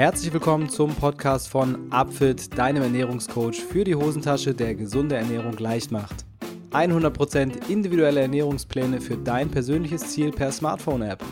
[0.00, 5.90] Herzlich willkommen zum Podcast von Upfit, deinem Ernährungscoach für die Hosentasche, der gesunde Ernährung leicht
[5.92, 6.24] macht.
[6.70, 11.22] 100% individuelle Ernährungspläne für dein persönliches Ziel per Smartphone-App.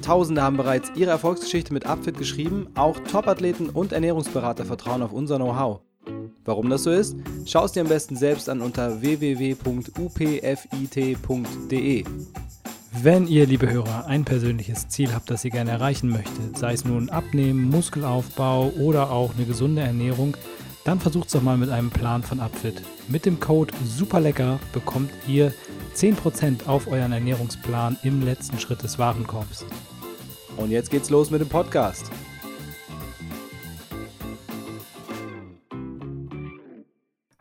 [0.00, 5.36] Tausende haben bereits ihre Erfolgsgeschichte mit Upfit geschrieben, auch Topathleten und Ernährungsberater vertrauen auf unser
[5.36, 5.82] Know-how.
[6.46, 7.14] Warum das so ist,
[7.44, 9.64] schau es dir am besten selbst an unter www.upfit.de.
[13.02, 16.84] Wenn ihr, liebe Hörer, ein persönliches Ziel habt, das ihr gerne erreichen möchtet, sei es
[16.84, 20.36] nun Abnehmen, Muskelaufbau oder auch eine gesunde Ernährung,
[20.84, 22.82] dann versucht es doch mal mit einem Plan von Upfit.
[23.08, 25.52] Mit dem Code SUPERLECKER bekommt ihr
[25.96, 29.66] 10% auf euren Ernährungsplan im letzten Schritt des Warenkorbs.
[30.56, 32.12] Und jetzt geht's los mit dem Podcast.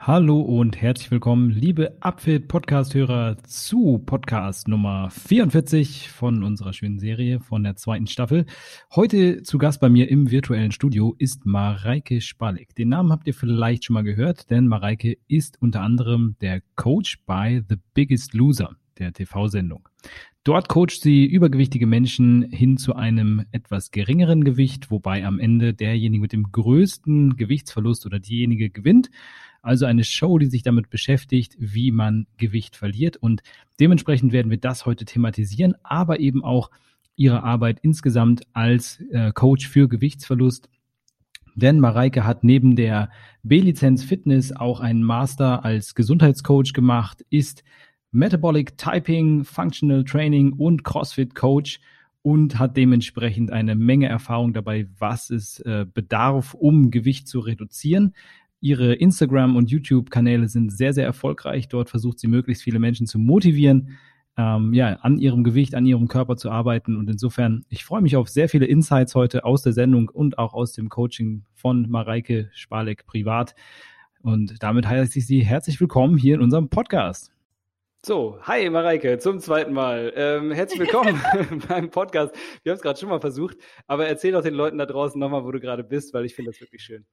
[0.06, 7.40] Hallo und herzlich willkommen, liebe Upfit Podcast-Hörer zu Podcast Nummer 44 von unserer schönen Serie
[7.40, 8.46] von der zweiten Staffel.
[8.94, 12.76] Heute zu Gast bei mir im virtuellen Studio ist Mareike Spalik.
[12.76, 17.20] Den Namen habt ihr vielleicht schon mal gehört, denn Mareike ist unter anderem der Coach
[17.26, 19.88] bei The Biggest Loser, der TV-Sendung.
[20.44, 26.22] Dort coacht sie übergewichtige Menschen hin zu einem etwas geringeren Gewicht, wobei am Ende derjenige
[26.22, 29.10] mit dem größten Gewichtsverlust oder diejenige gewinnt.
[29.64, 33.17] Also eine Show, die sich damit beschäftigt, wie man Gewicht verliert.
[33.17, 33.42] Und
[33.80, 36.70] dementsprechend werden wir das heute thematisieren, aber eben auch
[37.16, 40.70] ihre Arbeit insgesamt als äh, Coach für Gewichtsverlust.
[41.55, 43.09] Denn Mareike hat neben der
[43.44, 47.64] B-Lizenz Fitness auch einen Master als Gesundheitscoach gemacht, ist
[48.11, 51.80] Metabolic Typing, Functional Training und CrossFit Coach
[52.22, 58.14] und hat dementsprechend eine Menge Erfahrung dabei, was es äh, bedarf, um Gewicht zu reduzieren.
[58.64, 61.67] Ihre Instagram- und YouTube-Kanäle sind sehr, sehr erfolgreich.
[61.67, 63.97] Dort versucht sie möglichst viele Menschen zu motivieren,
[64.38, 66.95] ähm, ja, an ihrem Gewicht, an ihrem Körper zu arbeiten.
[66.95, 70.53] Und insofern, ich freue mich auf sehr viele Insights heute aus der Sendung und auch
[70.53, 73.53] aus dem Coaching von Mareike Spalek privat.
[74.22, 77.33] Und damit heiße ich Sie herzlich willkommen hier in unserem Podcast.
[78.05, 80.14] So, hi Mareike, zum zweiten Mal.
[80.15, 81.21] Ähm, herzlich willkommen
[81.67, 82.33] beim Podcast.
[82.64, 83.58] Wir haben es gerade schon mal versucht,
[83.88, 86.52] aber erzähl doch den Leuten da draußen nochmal, wo du gerade bist, weil ich finde
[86.52, 87.05] das wirklich schön.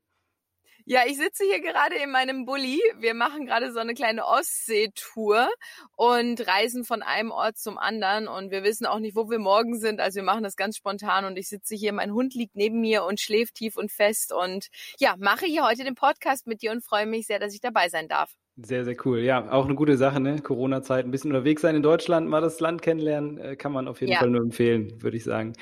[0.87, 2.81] Ja, ich sitze hier gerade in meinem Bulli.
[2.99, 5.49] Wir machen gerade so eine kleine Ostseetour
[5.97, 8.29] und reisen von einem Ort zum anderen.
[8.29, 10.01] Und wir wissen auch nicht, wo wir morgen sind.
[10.01, 11.25] Also wir machen das ganz spontan.
[11.25, 14.33] Und ich sitze hier, mein Hund liegt neben mir und schläft tief und fest.
[14.33, 17.61] Und ja, mache hier heute den Podcast mit dir und freue mich sehr, dass ich
[17.61, 18.40] dabei sein darf.
[18.57, 19.21] Sehr, sehr cool.
[19.21, 20.41] Ja, auch eine gute Sache, ne?
[20.41, 24.01] Corona-Zeit, ein bisschen unterwegs sein in Deutschland, mal das Land kennenlernen, äh, kann man auf
[24.01, 24.19] jeden ja.
[24.19, 25.55] Fall nur empfehlen, würde ich sagen.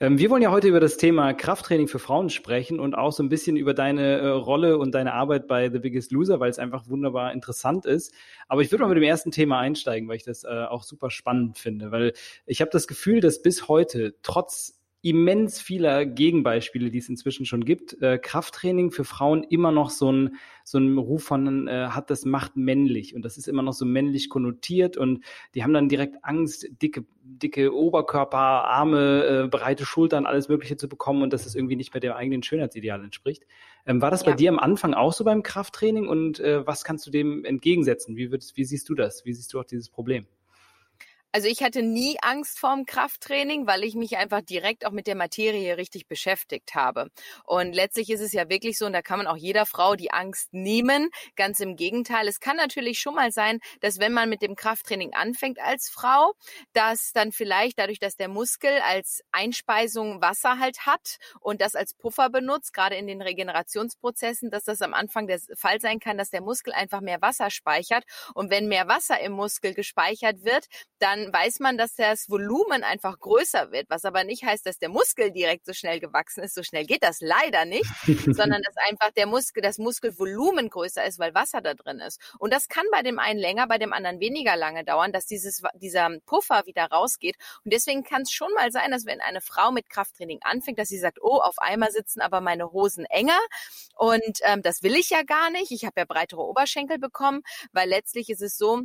[0.00, 3.22] Ähm, wir wollen ja heute über das Thema Krafttraining für Frauen sprechen und auch so
[3.22, 6.58] ein bisschen über deine äh, Rolle und deine Arbeit bei The Biggest Loser, weil es
[6.58, 8.14] einfach wunderbar interessant ist.
[8.48, 11.10] Aber ich würde mal mit dem ersten Thema einsteigen, weil ich das äh, auch super
[11.10, 12.12] spannend finde, weil
[12.44, 14.75] ich habe das Gefühl, dass bis heute trotz
[15.06, 20.10] immens vieler Gegenbeispiele, die es inzwischen schon gibt, äh, Krafttraining für Frauen immer noch so
[20.10, 23.72] ein so ein Ruf von äh, hat das macht männlich und das ist immer noch
[23.72, 25.24] so männlich konnotiert und
[25.54, 30.88] die haben dann direkt Angst, dicke dicke Oberkörper, Arme, äh, breite Schultern, alles Mögliche zu
[30.88, 33.44] bekommen und dass es irgendwie nicht mehr dem eigenen Schönheitsideal entspricht.
[33.86, 34.30] Ähm, war das ja.
[34.30, 38.16] bei dir am Anfang auch so beim Krafttraining und äh, was kannst du dem entgegensetzen?
[38.16, 39.24] Wie, würdest, wie siehst du das?
[39.24, 40.26] Wie siehst du auch dieses Problem?
[41.36, 45.16] Also ich hatte nie Angst vorm Krafttraining, weil ich mich einfach direkt auch mit der
[45.16, 47.10] Materie richtig beschäftigt habe.
[47.44, 50.10] Und letztlich ist es ja wirklich so, und da kann man auch jeder Frau die
[50.10, 51.10] Angst nehmen.
[51.34, 52.26] Ganz im Gegenteil.
[52.26, 56.32] Es kann natürlich schon mal sein, dass wenn man mit dem Krafttraining anfängt als Frau,
[56.72, 61.92] dass dann vielleicht dadurch, dass der Muskel als Einspeisung Wasser halt hat und das als
[61.92, 66.30] Puffer benutzt, gerade in den Regenerationsprozessen, dass das am Anfang der Fall sein kann, dass
[66.30, 68.04] der Muskel einfach mehr Wasser speichert.
[68.32, 70.64] Und wenn mehr Wasser im Muskel gespeichert wird,
[70.98, 74.88] dann weiß man, dass das Volumen einfach größer wird, was aber nicht heißt, dass der
[74.88, 76.54] Muskel direkt so schnell gewachsen ist.
[76.54, 77.84] So schnell geht das leider nicht,
[78.26, 82.20] sondern dass einfach der Muskel, das Muskelvolumen größer ist, weil Wasser da drin ist.
[82.38, 85.62] Und das kann bei dem einen länger, bei dem anderen weniger lange dauern, dass dieses,
[85.74, 87.36] dieser Puffer wieder rausgeht.
[87.64, 90.88] Und deswegen kann es schon mal sein, dass wenn eine Frau mit Krafttraining anfängt, dass
[90.88, 93.38] sie sagt, oh, auf einmal sitzen aber meine Hosen enger
[93.96, 95.70] und ähm, das will ich ja gar nicht.
[95.70, 98.82] Ich habe ja breitere Oberschenkel bekommen, weil letztlich ist es so,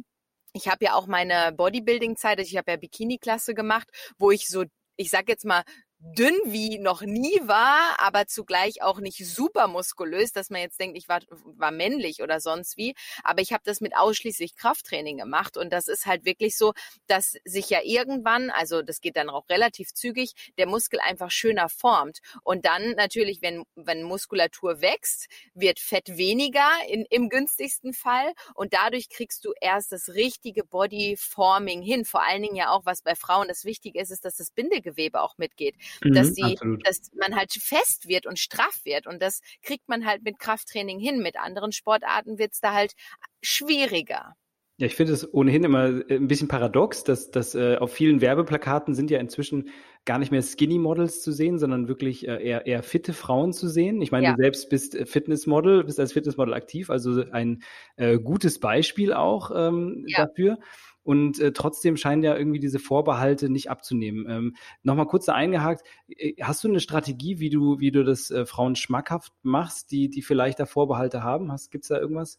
[0.53, 3.87] ich habe ja auch meine Bodybuilding-Zeit, also ich habe ja Bikini-Klasse gemacht,
[4.17, 4.65] wo ich so,
[4.97, 5.63] ich sag jetzt mal,
[6.03, 10.97] dünn wie noch nie war, aber zugleich auch nicht super muskulös, dass man jetzt denkt,
[10.97, 12.95] ich war, war männlich oder sonst wie.
[13.23, 16.73] Aber ich habe das mit ausschließlich Krafttraining gemacht und das ist halt wirklich so,
[17.07, 21.69] dass sich ja irgendwann, also das geht dann auch relativ zügig, der Muskel einfach schöner
[21.69, 22.19] formt.
[22.43, 28.73] Und dann natürlich, wenn, wenn Muskulatur wächst, wird Fett weniger in, im günstigsten Fall und
[28.73, 32.05] dadurch kriegst du erst das richtige Bodyforming hin.
[32.05, 35.21] Vor allen Dingen ja auch, was bei Frauen das Wichtige ist, ist, dass das Bindegewebe
[35.21, 35.75] auch mitgeht.
[36.03, 36.87] Mhm, dass absolut.
[36.87, 39.07] dass man halt fest wird und straff wird.
[39.07, 41.21] Und das kriegt man halt mit Krafttraining hin.
[41.21, 42.93] Mit anderen Sportarten wird es da halt
[43.41, 44.35] schwieriger.
[44.81, 48.19] Ja, ich finde es ohnehin immer äh, ein bisschen paradox, dass, dass äh, auf vielen
[48.19, 49.69] Werbeplakaten sind ja inzwischen
[50.05, 53.67] gar nicht mehr Skinny Models zu sehen, sondern wirklich äh, eher, eher fitte Frauen zu
[53.67, 54.01] sehen.
[54.01, 54.31] Ich meine, ja.
[54.31, 57.61] du selbst bist äh, Fitnessmodel, bist als Fitnessmodel aktiv, also ein
[57.95, 60.25] äh, gutes Beispiel auch ähm, ja.
[60.25, 60.57] dafür.
[61.03, 64.25] Und äh, trotzdem scheinen ja irgendwie diese Vorbehalte nicht abzunehmen.
[64.29, 68.29] Ähm, Nochmal kurz da eingehakt, äh, hast du eine Strategie, wie du, wie du das
[68.31, 71.51] äh, Frauen schmackhaft machst, die, die vielleicht da Vorbehalte haben?
[71.71, 72.37] Gibt es da irgendwas,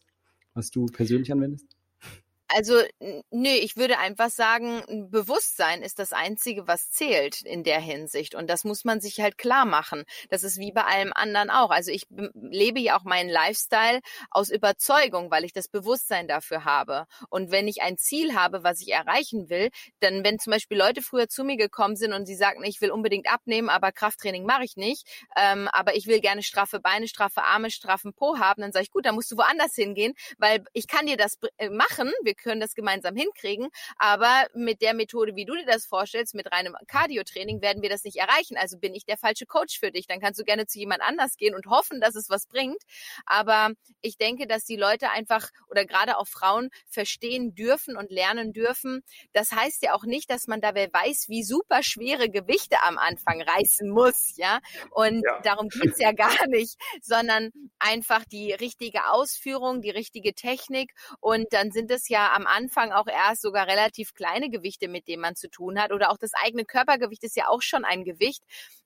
[0.53, 1.75] was du persönlich anwendest?
[2.55, 2.81] Also,
[3.31, 8.35] nö, ich würde einfach sagen, Bewusstsein ist das Einzige, was zählt in der Hinsicht.
[8.35, 10.03] Und das muss man sich halt klar machen.
[10.29, 11.69] Das ist wie bei allem anderen auch.
[11.71, 17.05] Also ich lebe ja auch meinen Lifestyle aus Überzeugung, weil ich das Bewusstsein dafür habe.
[17.29, 21.01] Und wenn ich ein Ziel habe, was ich erreichen will, dann, wenn zum Beispiel Leute
[21.01, 24.63] früher zu mir gekommen sind und sie sagten, ich will unbedingt abnehmen, aber Krafttraining mache
[24.65, 25.07] ich nicht,
[25.37, 28.91] ähm, aber ich will gerne straffe Beine, straffe Arme, straffen Po haben, dann sage ich,
[28.91, 32.11] gut, dann musst du woanders hingehen, weil ich kann dir das äh, machen.
[32.23, 33.69] Wir können das gemeinsam hinkriegen.
[33.97, 38.03] Aber mit der Methode, wie du dir das vorstellst, mit reinem Cardio-Training, werden wir das
[38.03, 38.57] nicht erreichen.
[38.57, 40.07] Also bin ich der falsche Coach für dich.
[40.07, 42.81] Dann kannst du gerne zu jemand anders gehen und hoffen, dass es was bringt.
[43.25, 48.53] Aber ich denke, dass die Leute einfach oder gerade auch Frauen verstehen dürfen und lernen
[48.53, 49.03] dürfen.
[49.33, 53.41] Das heißt ja auch nicht, dass man dabei weiß, wie super schwere Gewichte am Anfang
[53.41, 54.59] reißen muss, ja.
[54.91, 55.41] Und ja.
[55.41, 60.93] darum geht's ja gar nicht, sondern einfach die richtige Ausführung, die richtige Technik.
[61.19, 65.21] Und dann sind es ja am Anfang auch erst sogar relativ kleine Gewichte, mit denen
[65.21, 65.91] man zu tun hat.
[65.91, 68.43] Oder auch das eigene Körpergewicht ist ja auch schon ein Gewicht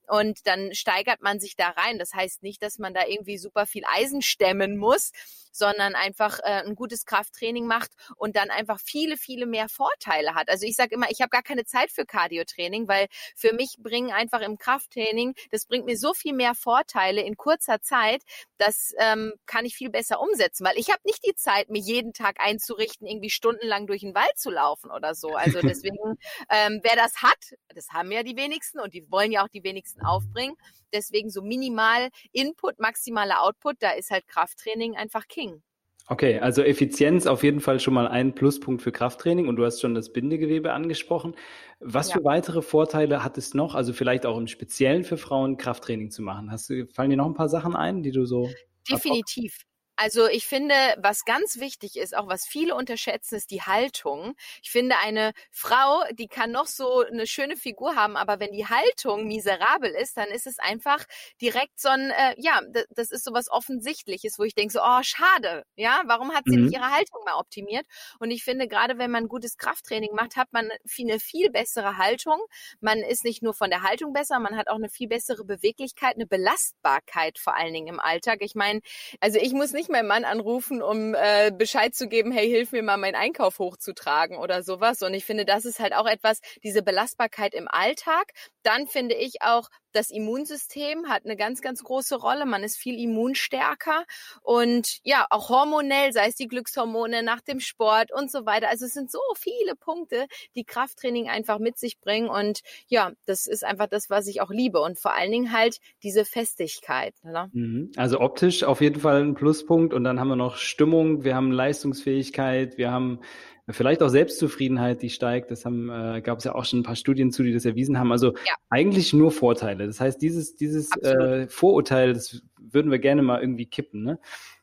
[0.07, 1.99] und dann steigert man sich da rein.
[1.99, 5.11] Das heißt nicht, dass man da irgendwie super viel Eisen stemmen muss,
[5.57, 10.49] sondern einfach äh, ein gutes Krafttraining macht und dann einfach viele, viele mehr Vorteile hat.
[10.49, 14.11] Also ich sage immer, ich habe gar keine Zeit für Cardiotraining, weil für mich bringen
[14.11, 18.21] einfach im Krafttraining, das bringt mir so viel mehr Vorteile in kurzer Zeit,
[18.57, 22.13] das ähm, kann ich viel besser umsetzen, weil ich habe nicht die Zeit, mir jeden
[22.13, 25.29] Tag einzurichten, irgendwie stundenlang durch den Wald zu laufen oder so.
[25.29, 26.17] Also deswegen,
[26.49, 29.63] ähm, wer das hat, das haben ja die wenigsten und die wollen ja auch die
[29.63, 30.55] wenigsten aufbringen.
[30.93, 35.61] Deswegen so minimal Input, maximaler Output, da ist halt Krafttraining einfach King.
[36.09, 39.81] Okay, also Effizienz auf jeden Fall schon mal ein Pluspunkt für Krafttraining und du hast
[39.81, 41.35] schon das Bindegewebe angesprochen.
[41.81, 42.15] Was ja.
[42.15, 46.21] für weitere Vorteile hat es noch, also vielleicht auch im Speziellen für Frauen Krafttraining zu
[46.21, 46.49] machen?
[46.49, 48.49] Hast du, fallen dir noch ein paar Sachen ein, die du so
[48.89, 49.65] Definitiv.
[49.99, 54.35] Also ich finde, was ganz wichtig ist, auch was viele unterschätzen, ist die Haltung.
[54.61, 58.67] Ich finde, eine Frau, die kann noch so eine schöne Figur haben, aber wenn die
[58.67, 61.03] Haltung miserabel ist, dann ist es einfach
[61.41, 62.61] direkt so ein, äh, ja,
[62.91, 66.57] das ist so was Offensichtliches, wo ich denke so, oh, schade, ja, warum hat sie
[66.57, 66.65] mhm.
[66.65, 67.87] nicht ihre Haltung mal optimiert?
[68.19, 72.39] Und ich finde, gerade wenn man gutes Krafttraining macht, hat man eine viel bessere Haltung.
[72.81, 76.15] Man ist nicht nur von der Haltung besser, man hat auch eine viel bessere Beweglichkeit,
[76.15, 78.39] eine Belastbarkeit vor allen Dingen im Alltag.
[78.41, 78.81] Ich meine,
[79.21, 82.71] also ich muss nicht nicht meinen Mann anrufen, um äh, Bescheid zu geben, hey, hilf
[82.71, 85.01] mir mal, meinen Einkauf hochzutragen oder sowas.
[85.01, 88.33] Und ich finde, das ist halt auch etwas, diese Belastbarkeit im Alltag.
[88.63, 92.45] Dann finde ich auch, das Immunsystem hat eine ganz, ganz große Rolle.
[92.45, 94.05] Man ist viel immunstärker
[94.41, 98.69] und ja, auch hormonell, sei es die Glückshormone nach dem Sport und so weiter.
[98.69, 103.47] Also es sind so viele Punkte, die Krafttraining einfach mit sich bringen und ja, das
[103.47, 107.13] ist einfach das, was ich auch liebe und vor allen Dingen halt diese Festigkeit.
[107.23, 107.49] Ne?
[107.53, 107.91] Mhm.
[107.95, 111.51] Also optisch auf jeden Fall ein Pluspunkt und dann haben wir noch Stimmung, wir haben
[111.51, 113.21] Leistungsfähigkeit, wir haben
[113.69, 115.51] Vielleicht auch Selbstzufriedenheit, die steigt.
[115.51, 117.99] Das haben, äh, gab es ja auch schon ein paar Studien zu, die das erwiesen
[117.99, 118.13] haben.
[118.13, 118.55] Also ja.
[118.69, 119.87] eigentlich nur Vorteile.
[119.87, 124.03] Das heißt, dieses, dieses äh, Vorurteil, das würden wir gerne mal irgendwie kippen.
[124.03, 124.19] Ne?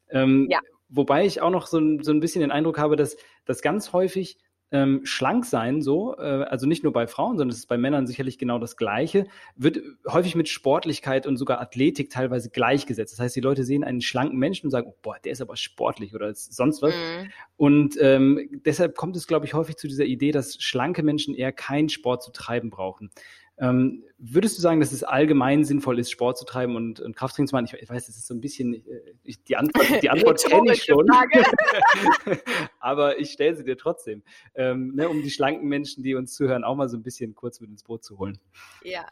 [0.09, 0.59] Ähm, ja.
[0.89, 4.39] Wobei ich auch noch so, so ein bisschen den Eindruck habe, dass, dass ganz häufig
[4.75, 8.09] ähm, schlank sein, so, äh, also nicht nur bei Frauen, sondern es ist bei Männern
[8.09, 9.78] sicherlich genau das Gleiche, wird
[10.09, 13.12] häufig mit Sportlichkeit und sogar Athletik teilweise gleichgesetzt.
[13.12, 15.57] Das heißt, die Leute sehen einen schlanken Menschen und sagen, oh, boah, der ist aber
[15.57, 16.93] sportlich oder sonst was.
[16.93, 17.31] Mhm.
[17.57, 21.52] Und ähm, deshalb kommt es, glaube ich, häufig zu dieser Idee, dass schlanke Menschen eher
[21.52, 23.11] keinen Sport zu treiben brauchen.
[23.57, 27.49] Ähm, würdest du sagen, dass es allgemein sinnvoll ist, Sport zu treiben und, und Krafttraining
[27.49, 27.66] zu machen?
[27.66, 30.73] Ich, ich, weiß, das ist so ein bisschen, äh, ich, die Antwort, die Antwort kenne
[30.73, 31.07] ich schon.
[32.81, 34.23] Aber ich stelle sie dir trotzdem,
[34.54, 37.61] ähm, ne, um die schlanken Menschen, die uns zuhören, auch mal so ein bisschen kurz
[37.61, 38.38] mit ins Boot zu holen.
[38.83, 39.07] Ja,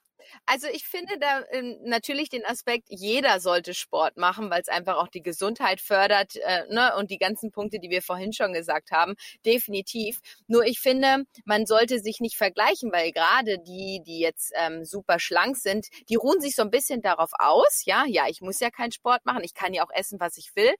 [0.47, 4.97] also ich finde da äh, natürlich den Aspekt, jeder sollte Sport machen, weil es einfach
[4.97, 6.95] auch die Gesundheit fördert äh, ne?
[6.97, 9.15] und die ganzen Punkte, die wir vorhin schon gesagt haben,
[9.45, 10.21] definitiv.
[10.47, 15.02] Nur ich finde, man sollte sich nicht vergleichen, weil gerade die, die jetzt ähm, super
[15.03, 18.61] super schlank sind, die ruhen sich so ein bisschen darauf aus, ja, ja, ich muss
[18.61, 20.73] ja keinen Sport machen, ich kann ja auch essen, was ich will.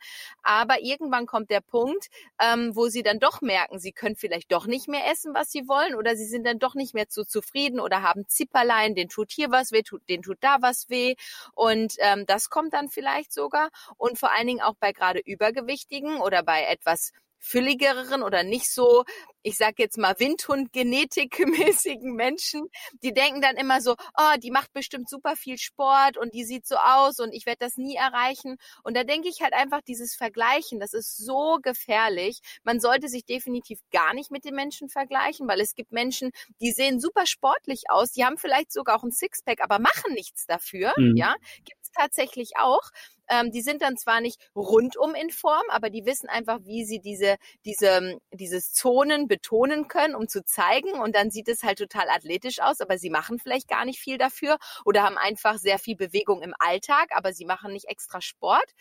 [0.45, 2.07] Aber irgendwann kommt der Punkt,
[2.41, 5.67] ähm, wo sie dann doch merken, sie können vielleicht doch nicht mehr essen, was sie
[5.67, 9.33] wollen, oder sie sind dann doch nicht mehr zu zufrieden oder haben Zipperlein, den tut
[9.33, 11.15] hier was weh, tut, den tut da was weh.
[11.55, 13.71] Und ähm, das kommt dann vielleicht sogar.
[13.97, 17.13] Und vor allen Dingen auch bei gerade Übergewichtigen oder bei etwas
[17.43, 19.05] fülligeren oder nicht so,
[19.43, 22.69] ich sag jetzt mal Windhund-genetikmäßigen Menschen,
[23.03, 26.67] die denken dann immer so, oh, die macht bestimmt super viel Sport und die sieht
[26.67, 28.57] so aus und ich werde das nie erreichen.
[28.85, 32.41] Und da denke ich halt einfach dieses Vergleichen, das ist so gefährlich.
[32.63, 36.31] Man sollte sich definitiv gar nicht mit den Menschen vergleichen, weil es gibt Menschen,
[36.61, 40.47] die sehen super sportlich aus, die haben vielleicht sogar auch ein Sixpack, aber machen nichts
[40.47, 41.17] dafür, mhm.
[41.17, 41.35] ja.
[41.65, 42.83] Gibt tatsächlich auch.
[43.29, 47.01] Ähm, die sind dann zwar nicht rundum in Form, aber die wissen einfach, wie sie
[47.01, 50.93] diese, diese, dieses Zonen betonen können, um zu zeigen.
[50.95, 54.19] Und dann sieht es halt total athletisch aus, aber sie machen vielleicht gar nicht viel
[54.19, 58.73] dafür oder haben einfach sehr viel Bewegung im Alltag, aber sie machen nicht extra Sport.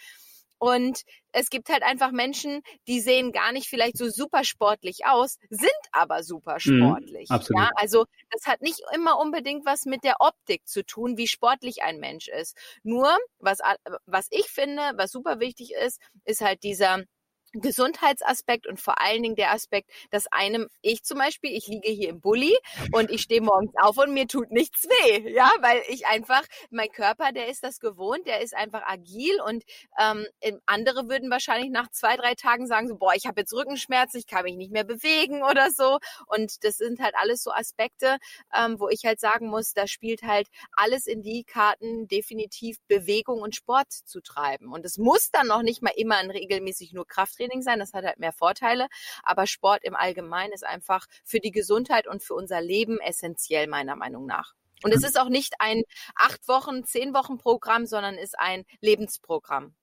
[0.64, 1.02] Und
[1.32, 5.72] es gibt halt einfach Menschen, die sehen gar nicht vielleicht so super sportlich aus, sind
[5.92, 7.30] aber super sportlich.
[7.30, 7.58] Mhm, absolut.
[7.58, 11.82] Ja, also das hat nicht immer unbedingt was mit der Optik zu tun, wie sportlich
[11.82, 12.56] ein Mensch ist.
[12.84, 13.58] Nur was
[14.06, 17.00] was ich finde, was super wichtig ist, ist halt dieser
[17.54, 22.10] Gesundheitsaspekt und vor allen Dingen der Aspekt, dass einem, ich zum Beispiel, ich liege hier
[22.10, 22.56] im Bulli
[22.92, 26.90] und ich stehe morgens auf und mir tut nichts weh, ja, weil ich einfach, mein
[26.90, 29.64] Körper, der ist das gewohnt, der ist einfach agil und
[30.00, 30.26] ähm,
[30.66, 34.28] andere würden wahrscheinlich nach zwei, drei Tagen sagen so, boah, ich habe jetzt Rückenschmerzen, ich
[34.28, 36.00] kann mich nicht mehr bewegen oder so.
[36.28, 38.18] Und das sind halt alles so Aspekte,
[38.54, 43.42] ähm, wo ich halt sagen muss, da spielt halt alles in die Karten definitiv Bewegung
[43.42, 44.72] und Sport zu treiben.
[44.72, 48.06] Und es muss dann noch nicht mal immer regelmäßig nur Kraft Krafttraining sein, das hat
[48.06, 48.88] halt mehr Vorteile,
[49.24, 53.96] aber Sport im Allgemeinen ist einfach für die Gesundheit und für unser Leben essentiell meiner
[53.96, 54.54] Meinung nach.
[54.84, 55.84] Und es ist auch nicht ein
[56.16, 59.76] acht Wochen, zehn Wochen Programm, sondern ist ein Lebensprogramm.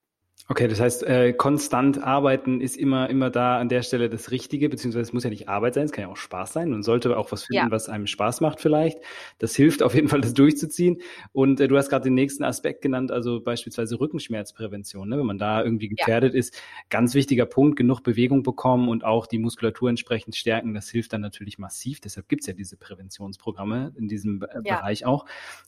[0.46, 4.70] Okay, das heißt, äh, konstant arbeiten ist immer, immer da an der Stelle das Richtige,
[4.70, 6.70] beziehungsweise es muss ja nicht Arbeit sein, es kann ja auch Spaß sein.
[6.70, 7.70] Man sollte auch was finden, ja.
[7.70, 8.98] was einem Spaß macht vielleicht.
[9.38, 11.02] Das hilft auf jeden Fall, das durchzuziehen.
[11.32, 15.08] Und äh, du hast gerade den nächsten Aspekt genannt, also beispielsweise Rückenschmerzprävention.
[15.10, 15.18] Ne?
[15.18, 16.38] Wenn man da irgendwie gefährdet ja.
[16.38, 21.12] ist, ganz wichtiger Punkt, genug Bewegung bekommen und auch die Muskulatur entsprechend stärken, das hilft
[21.12, 22.00] dann natürlich massiv.
[22.00, 24.76] Deshalb gibt's ja diese Präventionsprogramme in diesem äh, ja.
[24.76, 25.26] Bereich auch.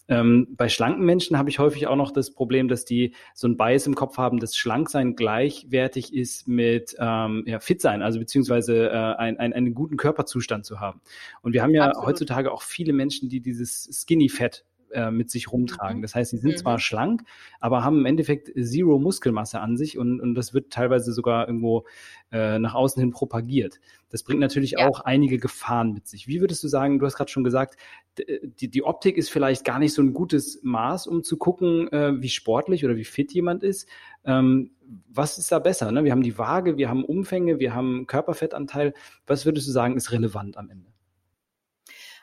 [0.09, 3.59] Ähm, bei schlanken Menschen habe ich häufig auch noch das Problem, dass die so ein
[3.59, 8.91] Bias im Kopf haben, dass Schlanksein gleichwertig ist mit ähm, ja, fit sein, also beziehungsweise
[8.91, 11.01] äh, ein, ein, einen guten Körperzustand zu haben.
[11.43, 12.09] Und wir haben ja Absolut.
[12.09, 15.99] heutzutage auch viele Menschen, die dieses Skinny Fat äh, mit sich rumtragen.
[15.99, 16.03] Mhm.
[16.03, 16.57] Das heißt, sie sind mhm.
[16.57, 17.23] zwar schlank,
[17.61, 21.85] aber haben im Endeffekt Zero Muskelmasse an sich und, und das wird teilweise sogar irgendwo
[22.33, 23.81] äh, nach außen hin propagiert.
[24.11, 24.89] Das bringt natürlich ja.
[24.89, 26.27] auch einige Gefahren mit sich.
[26.27, 27.77] Wie würdest du sagen, du hast gerade schon gesagt,
[28.19, 32.21] die, die Optik ist vielleicht gar nicht so ein gutes Maß, um zu gucken, äh,
[32.21, 33.89] wie sportlich oder wie fit jemand ist.
[34.25, 34.73] Ähm,
[35.09, 35.93] was ist da besser?
[35.93, 36.05] Ne?
[36.05, 38.95] Wir haben die Waage, wir haben Umfänge, wir haben Körperfettanteil.
[39.27, 40.90] Was würdest du sagen, ist relevant am Ende?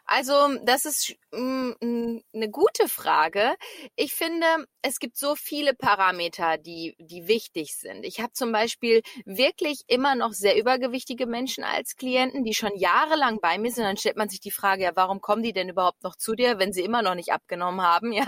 [0.07, 3.55] Also, das ist mm, mm, eine gute Frage.
[3.97, 4.45] Ich finde,
[4.87, 8.05] es gibt so viele Parameter, die, die wichtig sind.
[8.05, 13.39] Ich habe zum Beispiel wirklich immer noch sehr übergewichtige Menschen als Klienten, die schon jahrelang
[13.41, 13.83] bei mir sind.
[13.83, 16.57] Dann stellt man sich die Frage, ja, warum kommen die denn überhaupt noch zu dir,
[16.57, 18.25] wenn sie immer noch nicht abgenommen haben, ja?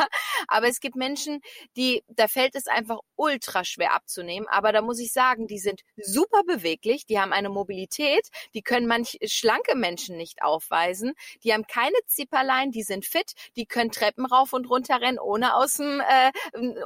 [0.47, 1.39] Aber es gibt Menschen,
[1.77, 4.47] die, da fällt es einfach ultra schwer abzunehmen.
[4.49, 8.87] Aber da muss ich sagen, die sind super beweglich, die haben eine Mobilität, die können
[8.87, 11.13] manch schlanke Menschen nicht aufweisen,
[11.43, 15.55] die haben keine Zipperlein, die sind fit, die können Treppen rauf und runter rennen, ohne
[15.55, 16.31] aus dem, äh,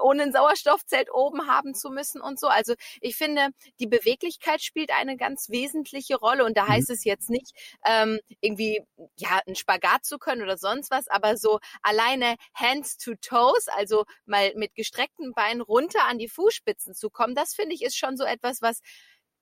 [0.01, 2.47] ohne ein Sauerstoffzelt oben haben zu müssen und so.
[2.47, 6.69] Also ich finde, die Beweglichkeit spielt eine ganz wesentliche Rolle und da mhm.
[6.69, 7.51] heißt es jetzt nicht,
[7.85, 8.81] ähm, irgendwie,
[9.17, 14.05] ja, einen Spagat zu können oder sonst was, aber so alleine Hands to Toes, also
[14.25, 18.17] mal mit gestreckten Beinen runter an die Fußspitzen zu kommen, das finde ich ist schon
[18.17, 18.81] so etwas, was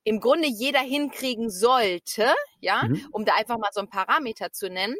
[0.04, 3.08] im Grunde jeder hinkriegen sollte, ja, mhm.
[3.12, 4.96] um da einfach mal so ein Parameter zu nennen.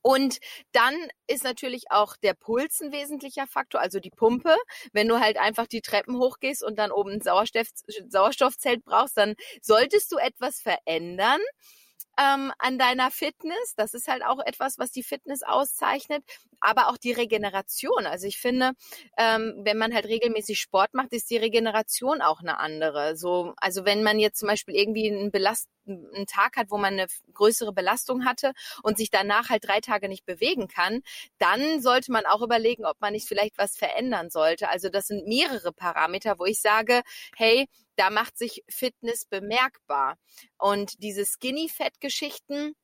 [0.00, 0.38] Und
[0.72, 0.94] dann
[1.26, 4.56] ist natürlich auch der Puls ein wesentlicher Faktor, also die Pumpe.
[4.92, 7.68] Wenn du halt einfach die Treppen hochgehst und dann oben ein Sauerstoff,
[8.08, 11.40] Sauerstoffzelt brauchst, dann solltest du etwas verändern
[12.18, 13.74] ähm, an deiner Fitness.
[13.76, 16.22] Das ist halt auch etwas, was die Fitness auszeichnet,
[16.60, 18.06] aber auch die Regeneration.
[18.06, 18.72] Also ich finde,
[19.16, 23.16] ähm, wenn man halt regelmäßig Sport macht, ist die Regeneration auch eine andere.
[23.16, 26.94] So, also wenn man jetzt zum Beispiel irgendwie einen Belast einen Tag hat, wo man
[26.94, 31.02] eine größere Belastung hatte und sich danach halt drei Tage nicht bewegen kann,
[31.38, 34.68] dann sollte man auch überlegen, ob man nicht vielleicht was verändern sollte.
[34.68, 37.02] Also das sind mehrere Parameter, wo ich sage,
[37.36, 40.16] hey, da macht sich Fitness bemerkbar.
[40.58, 42.74] Und diese Skinny-Fat-Geschichten,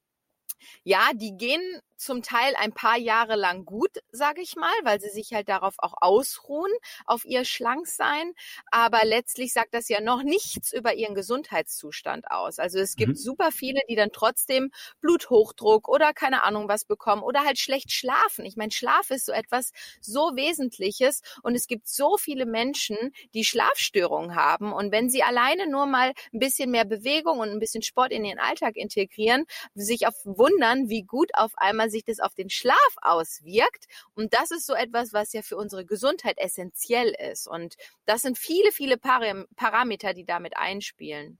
[0.84, 5.10] ja, die gehen zum Teil ein paar Jahre lang gut, sage ich mal, weil sie
[5.10, 6.70] sich halt darauf auch ausruhen,
[7.04, 8.32] auf ihr Schlanksein.
[8.70, 12.58] Aber letztlich sagt das ja noch nichts über ihren Gesundheitszustand aus.
[12.58, 13.16] Also es gibt mhm.
[13.16, 18.44] super viele, die dann trotzdem Bluthochdruck oder keine Ahnung was bekommen oder halt schlecht schlafen.
[18.44, 22.96] Ich meine, Schlaf ist so etwas so Wesentliches und es gibt so viele Menschen,
[23.34, 24.72] die Schlafstörungen haben.
[24.72, 28.24] Und wenn sie alleine nur mal ein bisschen mehr Bewegung und ein bisschen Sport in
[28.24, 32.76] ihren Alltag integrieren, sich auf wundern, wie gut auf einmal sich das auf den Schlaf
[33.02, 33.86] auswirkt.
[34.14, 37.46] Und das ist so etwas, was ja für unsere Gesundheit essentiell ist.
[37.46, 37.76] Und
[38.06, 41.38] das sind viele, viele Parameter, die damit einspielen.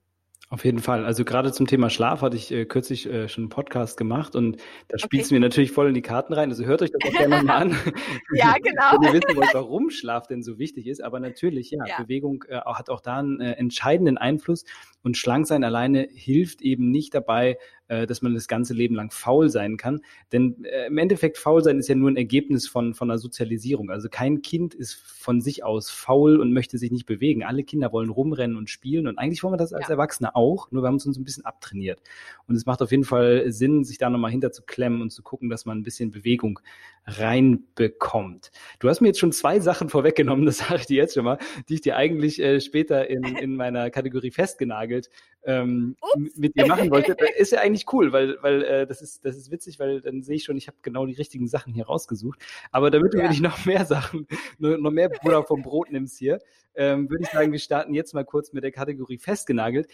[0.51, 1.05] Auf jeden Fall.
[1.05, 4.57] Also gerade zum Thema Schlaf hatte ich äh, kürzlich äh, schon einen Podcast gemacht und
[4.89, 5.35] da spielt es okay.
[5.35, 6.49] mir natürlich voll in die Karten rein.
[6.49, 7.71] Also hört euch das auch gerne mal an.
[8.33, 9.03] ja, genau.
[9.03, 11.05] Ihr wissen wollt, warum Schlaf denn so wichtig ist.
[11.05, 12.01] Aber natürlich, ja, ja.
[12.01, 14.65] Bewegung äh, hat auch da einen äh, entscheidenden Einfluss
[15.03, 19.11] und schlank sein alleine hilft eben nicht dabei, äh, dass man das ganze Leben lang
[19.11, 20.01] faul sein kann.
[20.33, 23.91] Denn äh, im Endeffekt faul sein ist ja nur ein Ergebnis von, von einer Sozialisierung.
[23.91, 27.45] Also kein Kind ist von sich aus faul und möchte sich nicht bewegen.
[27.45, 29.95] Alle Kinder wollen rumrennen und spielen und eigentlich wollen wir das als ja.
[29.95, 32.03] Erwachsene auch, nur wir haben uns ein bisschen abtrainiert.
[32.47, 35.23] Und es macht auf jeden Fall Sinn, sich da nochmal hinter zu klemmen und zu
[35.23, 36.61] gucken, dass man ein bisschen Bewegung
[37.07, 38.51] reinbekommt.
[38.81, 41.39] Du hast mir jetzt schon zwei Sachen vorweggenommen, das sage ich dir jetzt schon mal,
[41.69, 45.09] die ich dir eigentlich äh, später in, in meiner Kategorie festgenagelt
[45.45, 45.97] ähm,
[46.37, 47.17] mit dir machen wollte.
[47.39, 50.37] Ist ja eigentlich cool, weil, weil äh, das, ist, das ist witzig, weil dann sehe
[50.37, 52.41] ich schon, ich habe genau die richtigen Sachen hier rausgesucht.
[52.71, 53.25] Aber damit du ja.
[53.25, 54.27] wirklich noch mehr Sachen,
[54.59, 56.41] noch mehr Bruder vom Brot nimmst hier,
[56.75, 59.89] ähm, würde ich sagen, wir starten jetzt mal kurz mit der Kategorie festgenagelt.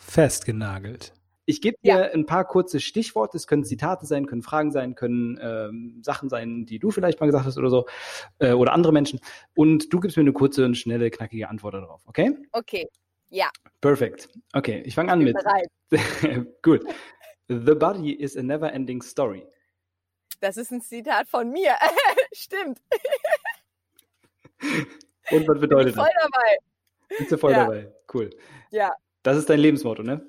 [0.00, 1.12] Festgenagelt.
[1.48, 2.02] Ich gebe dir ja.
[2.12, 3.36] ein paar kurze Stichworte.
[3.36, 7.26] Es können Zitate sein, können Fragen sein, können ähm, Sachen sein, die du vielleicht mal
[7.26, 7.86] gesagt hast oder so,
[8.40, 9.20] äh, oder andere Menschen.
[9.54, 12.36] Und du gibst mir eine kurze und schnelle, knackige Antwort darauf, okay?
[12.50, 12.88] Okay.
[13.28, 13.48] Ja.
[13.80, 14.28] Perfekt.
[14.52, 15.36] Okay, ich fange an mit.
[16.62, 16.84] Gut.
[17.48, 19.46] The body is a never-ending story.
[20.40, 21.74] Das ist ein Zitat von mir.
[22.32, 22.80] Stimmt.
[25.30, 26.22] Und was bedeutet Bin voll das?
[26.24, 26.56] dabei.
[27.18, 27.64] Bist du voll ja.
[27.64, 27.92] dabei?
[28.12, 28.30] Cool.
[28.70, 28.92] Ja.
[29.22, 30.26] Das ist dein Lebensmotto, ne?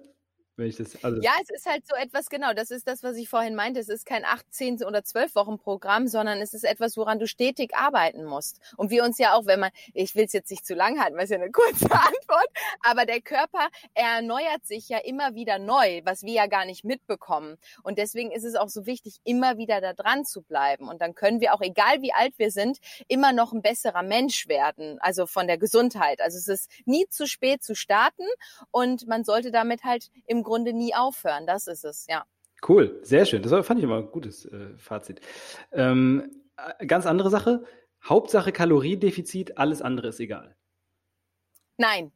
[0.57, 1.23] Wenn ich das alles.
[1.23, 3.79] Ja, es ist halt so etwas, genau, das ist das, was ich vorhin meinte.
[3.79, 7.75] Es ist kein 18 oder 12 Wochen Programm, sondern es ist etwas, woran du stetig
[7.75, 8.59] arbeiten musst.
[8.75, 11.15] Und wir uns ja auch, wenn man, ich will es jetzt nicht zu lang halten,
[11.15, 12.47] weil es ja eine kurze Antwort,
[12.81, 17.57] aber der Körper erneuert sich ja immer wieder neu, was wir ja gar nicht mitbekommen.
[17.83, 20.89] Und deswegen ist es auch so wichtig, immer wieder da dran zu bleiben.
[20.89, 24.47] Und dann können wir auch, egal wie alt wir sind, immer noch ein besserer Mensch
[24.47, 26.19] werden, also von der Gesundheit.
[26.19, 28.25] Also es ist nie zu spät zu starten
[28.71, 31.45] und man sollte damit halt im Grunde nie aufhören.
[31.45, 32.25] Das ist es, ja.
[32.67, 33.43] Cool, sehr schön.
[33.43, 35.21] Das fand ich immer ein gutes äh, Fazit.
[35.71, 37.63] Ähm, äh, ganz andere Sache.
[38.03, 40.55] Hauptsache Kaloriendefizit, alles andere ist egal.
[41.77, 42.11] Nein.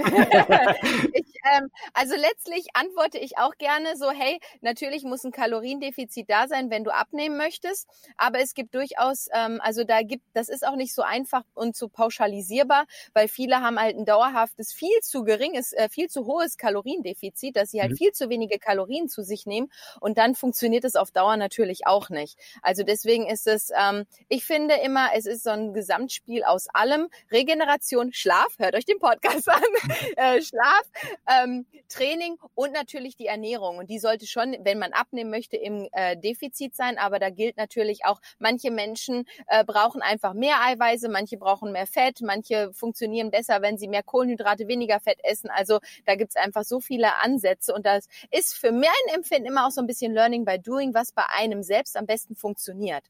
[1.12, 6.48] ich, ähm, also letztlich antworte ich auch gerne so, hey, natürlich muss ein Kaloriendefizit da
[6.48, 10.66] sein, wenn du abnehmen möchtest, aber es gibt durchaus, ähm, also da gibt, das ist
[10.66, 15.24] auch nicht so einfach und so pauschalisierbar, weil viele haben halt ein dauerhaftes, viel zu
[15.24, 17.96] geringes, äh, viel zu hohes Kaloriendefizit, dass sie halt mhm.
[17.96, 19.70] viel zu wenige Kalorien zu sich nehmen
[20.00, 22.38] und dann funktioniert es auf Dauer natürlich auch nicht.
[22.62, 27.08] Also deswegen ist es, ähm, ich finde immer, es ist so ein Gesamtspiel aus allem.
[27.30, 29.62] Regeneration, Schlaf, hört euch den Podcast an,
[30.16, 30.82] äh, Schlaf,
[31.28, 33.78] ähm, Training und natürlich die Ernährung.
[33.78, 36.98] Und die sollte schon, wenn man abnehmen möchte, im äh, Defizit sein.
[36.98, 41.86] Aber da gilt natürlich auch, manche Menschen äh, brauchen einfach mehr Eiweiße, manche brauchen mehr
[41.86, 45.50] Fett, manche funktionieren besser, wenn sie mehr Kohlenhydrate, weniger Fett essen.
[45.50, 47.74] Also da gibt's einfach so viele Ansätze.
[47.74, 51.12] Und das ist für mein Empfinden immer auch so ein bisschen Learning by Doing, was
[51.12, 53.04] bei einem selbst am besten funktioniert.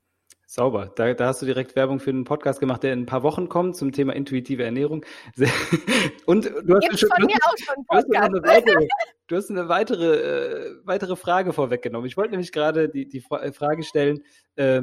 [0.51, 0.91] Sauber.
[0.97, 3.49] Da, da hast du direkt Werbung für einen Podcast gemacht, der in ein paar Wochen
[3.49, 5.07] kommt zum Thema intuitive Ernährung.
[6.27, 8.89] Und du hast, schon, auch schon du, hast eine weitere,
[9.29, 12.09] du hast eine weitere, äh, weitere Frage vorweggenommen.
[12.09, 14.25] Ich wollte nämlich gerade die, die äh, Frage stellen,
[14.57, 14.83] äh,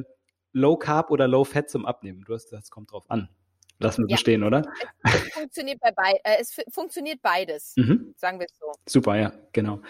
[0.54, 2.24] Low Carb oder Low Fat zum Abnehmen.
[2.26, 3.28] Du hast das kommt drauf an.
[3.80, 4.16] Lassen wir ja.
[4.16, 4.64] bestehen, oder?
[5.04, 8.14] Es, funktioniert, bei be äh, es funktioniert beides, mhm.
[8.16, 8.72] sagen wir es so.
[8.86, 9.82] Super, ja, genau.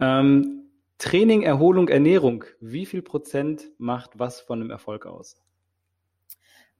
[0.00, 0.65] Ähm,
[0.98, 2.44] Training, Erholung, Ernährung.
[2.58, 5.45] Wie viel Prozent macht was von einem Erfolg aus?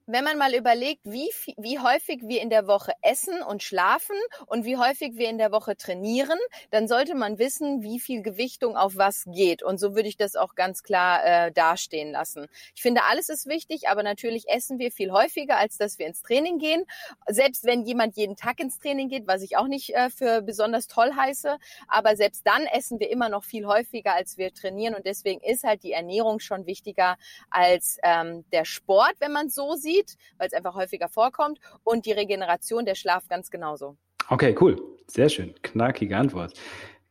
[0.07, 4.14] Wenn man mal überlegt, wie, wie häufig wir in der Woche essen und schlafen
[4.47, 6.38] und wie häufig wir in der Woche trainieren,
[6.71, 9.64] dann sollte man wissen, wie viel Gewichtung auf was geht.
[9.64, 12.47] Und so würde ich das auch ganz klar äh, dastehen lassen.
[12.77, 16.23] Ich finde, alles ist wichtig, aber natürlich essen wir viel häufiger, als dass wir ins
[16.23, 16.85] Training gehen.
[17.27, 20.87] Selbst wenn jemand jeden Tag ins Training geht, was ich auch nicht äh, für besonders
[20.87, 24.95] toll heiße, aber selbst dann essen wir immer noch viel häufiger, als wir trainieren.
[24.95, 27.16] Und deswegen ist halt die Ernährung schon wichtiger
[27.51, 32.06] als ähm, der Sport, wenn man so sieht sieht, weil es einfach häufiger vorkommt und
[32.06, 33.96] die Regeneration, der Schlaf ganz genauso.
[34.28, 34.76] Okay, cool.
[35.06, 35.54] Sehr schön.
[35.62, 36.52] Knackige Antwort.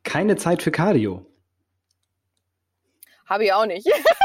[0.04, 1.26] Keine Zeit für Cardio.
[3.26, 3.88] Habe ich auch nicht.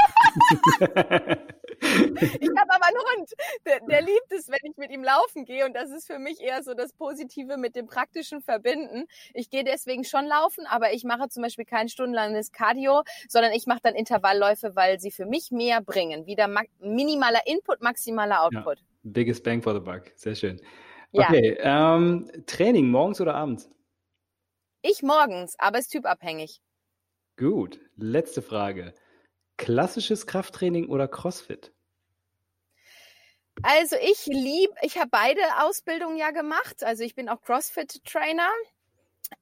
[1.80, 3.30] ich habe aber einen Hund,
[3.66, 5.64] der, der, liebt es, wenn ich mit ihm laufen gehe.
[5.64, 9.06] Und das ist für mich eher so das Positive mit dem praktischen Verbinden.
[9.34, 13.66] Ich gehe deswegen schon laufen, aber ich mache zum Beispiel kein stundenlanges Cardio, sondern ich
[13.66, 16.26] mache dann Intervallläufe, weil sie für mich mehr bringen.
[16.26, 16.48] Wieder
[16.80, 18.78] minimaler Input, maximaler Output.
[18.78, 20.12] Ja, biggest bang for the buck.
[20.16, 20.60] Sehr schön.
[21.12, 21.96] Okay, ja.
[21.96, 23.68] ähm, Training morgens oder abends?
[24.82, 26.60] Ich morgens, aber ist typabhängig.
[27.36, 27.80] Gut.
[27.96, 28.94] Letzte Frage.
[29.60, 31.70] Klassisches Krafttraining oder CrossFit?
[33.62, 36.82] Also ich liebe, ich habe beide Ausbildungen ja gemacht.
[36.82, 38.48] Also ich bin auch CrossFit-Trainer.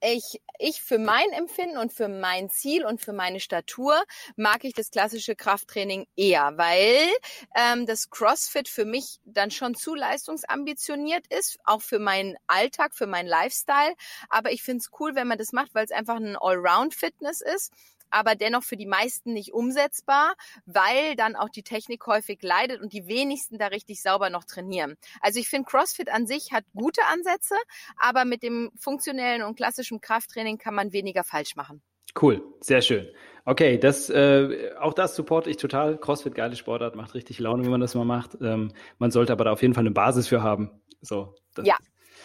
[0.01, 4.03] Ich, ich für mein Empfinden und für mein Ziel und für meine Statur
[4.35, 7.09] mag ich das klassische Krafttraining eher, weil
[7.57, 13.07] ähm, das CrossFit für mich dann schon zu leistungsambitioniert ist, auch für meinen Alltag, für
[13.07, 13.95] meinen Lifestyle.
[14.31, 17.73] Aber ich finde es cool, wenn man das macht, weil es einfach ein Allround-Fitness ist
[18.11, 20.35] aber dennoch für die meisten nicht umsetzbar,
[20.67, 24.97] weil dann auch die Technik häufig leidet und die wenigsten da richtig sauber noch trainieren.
[25.21, 27.55] Also ich finde, CrossFit an sich hat gute Ansätze,
[27.97, 31.83] aber mit dem funktionellen und klassischen Krafttraining kann man weniger falsch machen.
[32.21, 33.09] Cool, sehr schön.
[33.45, 35.99] Okay, das äh, auch das supporte ich total.
[35.99, 38.37] CrossFit geile Sportart, macht richtig Laune, wenn man das mal macht.
[38.41, 40.71] Ähm, man sollte aber da auf jeden Fall eine Basis für haben.
[41.01, 41.35] So.
[41.63, 41.77] ja,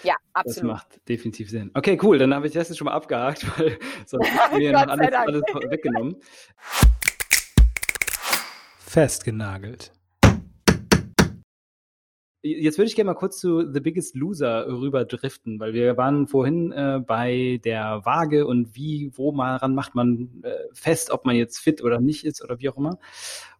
[0.04, 0.58] ja, absolut.
[0.58, 1.72] Das macht definitiv Sinn.
[1.74, 2.18] Okay, cool.
[2.18, 5.42] Dann habe ich das jetzt schon mal abgehakt, weil sonst haben wir noch alles, alles
[5.70, 6.16] weggenommen.
[8.80, 9.92] Festgenagelt.
[12.46, 16.28] Jetzt würde ich gerne mal kurz zu The Biggest Loser rüber driften, weil wir waren
[16.28, 21.38] vorhin äh, bei der Waage und wie, wo man macht man äh, fest, ob man
[21.38, 23.00] jetzt fit oder nicht ist oder wie auch immer.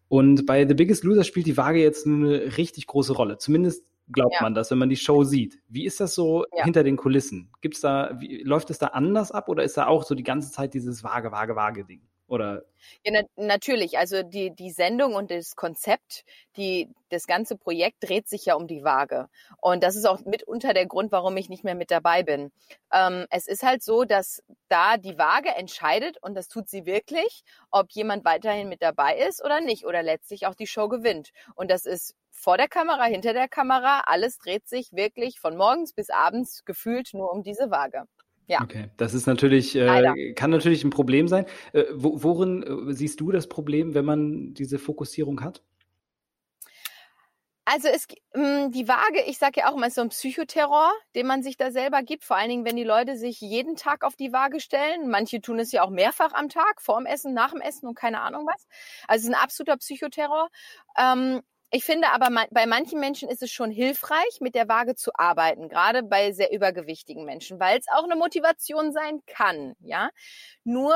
[0.08, 3.38] Und bei The Biggest Loser spielt die Waage jetzt eine richtig große Rolle.
[3.38, 4.42] Zumindest glaubt ja.
[4.42, 5.58] man das, wenn man die Show sieht.
[5.68, 6.64] Wie ist das so ja.
[6.64, 7.50] hinter den Kulissen?
[7.60, 10.50] Gibt's da, wie, läuft es da anders ab oder ist da auch so die ganze
[10.50, 12.02] Zeit dieses vage, vage, vage Ding?
[12.34, 12.62] Oder?
[13.04, 13.98] Ja, na, natürlich.
[13.98, 16.24] Also die, die Sendung und das Konzept,
[16.56, 19.28] die, das ganze Projekt dreht sich ja um die Waage.
[19.60, 22.52] Und das ist auch mitunter der Grund, warum ich nicht mehr mit dabei bin.
[22.92, 27.44] Ähm, es ist halt so, dass da die Waage entscheidet, und das tut sie wirklich,
[27.70, 31.30] ob jemand weiterhin mit dabei ist oder nicht, oder letztlich auch die Show gewinnt.
[31.54, 35.92] Und das ist vor der Kamera, hinter der Kamera, alles dreht sich wirklich von morgens
[35.92, 38.06] bis abends gefühlt nur um diese Waage.
[38.46, 38.60] Ja.
[38.62, 41.46] Okay, das ist natürlich, äh, kann natürlich ein Problem sein.
[41.72, 45.62] Äh, wo, worin äh, siehst du das Problem, wenn man diese Fokussierung hat?
[47.66, 50.92] Also es, mh, hm, die Waage, ich sage ja auch immer, ist so ein Psychoterror,
[51.14, 52.24] den man sich da selber gibt.
[52.24, 55.08] Vor allen Dingen, wenn die Leute sich jeden Tag auf die Waage stellen.
[55.08, 58.20] Manche tun es ja auch mehrfach am Tag, vorm Essen, nach dem Essen und keine
[58.20, 58.66] Ahnung was.
[59.08, 60.50] Also es ist ein absoluter Psychoterror.
[60.98, 61.40] Ähm,
[61.74, 65.68] ich finde aber, bei manchen Menschen ist es schon hilfreich, mit der Waage zu arbeiten,
[65.68, 70.10] gerade bei sehr übergewichtigen Menschen, weil es auch eine Motivation sein kann, ja.
[70.64, 70.94] Nur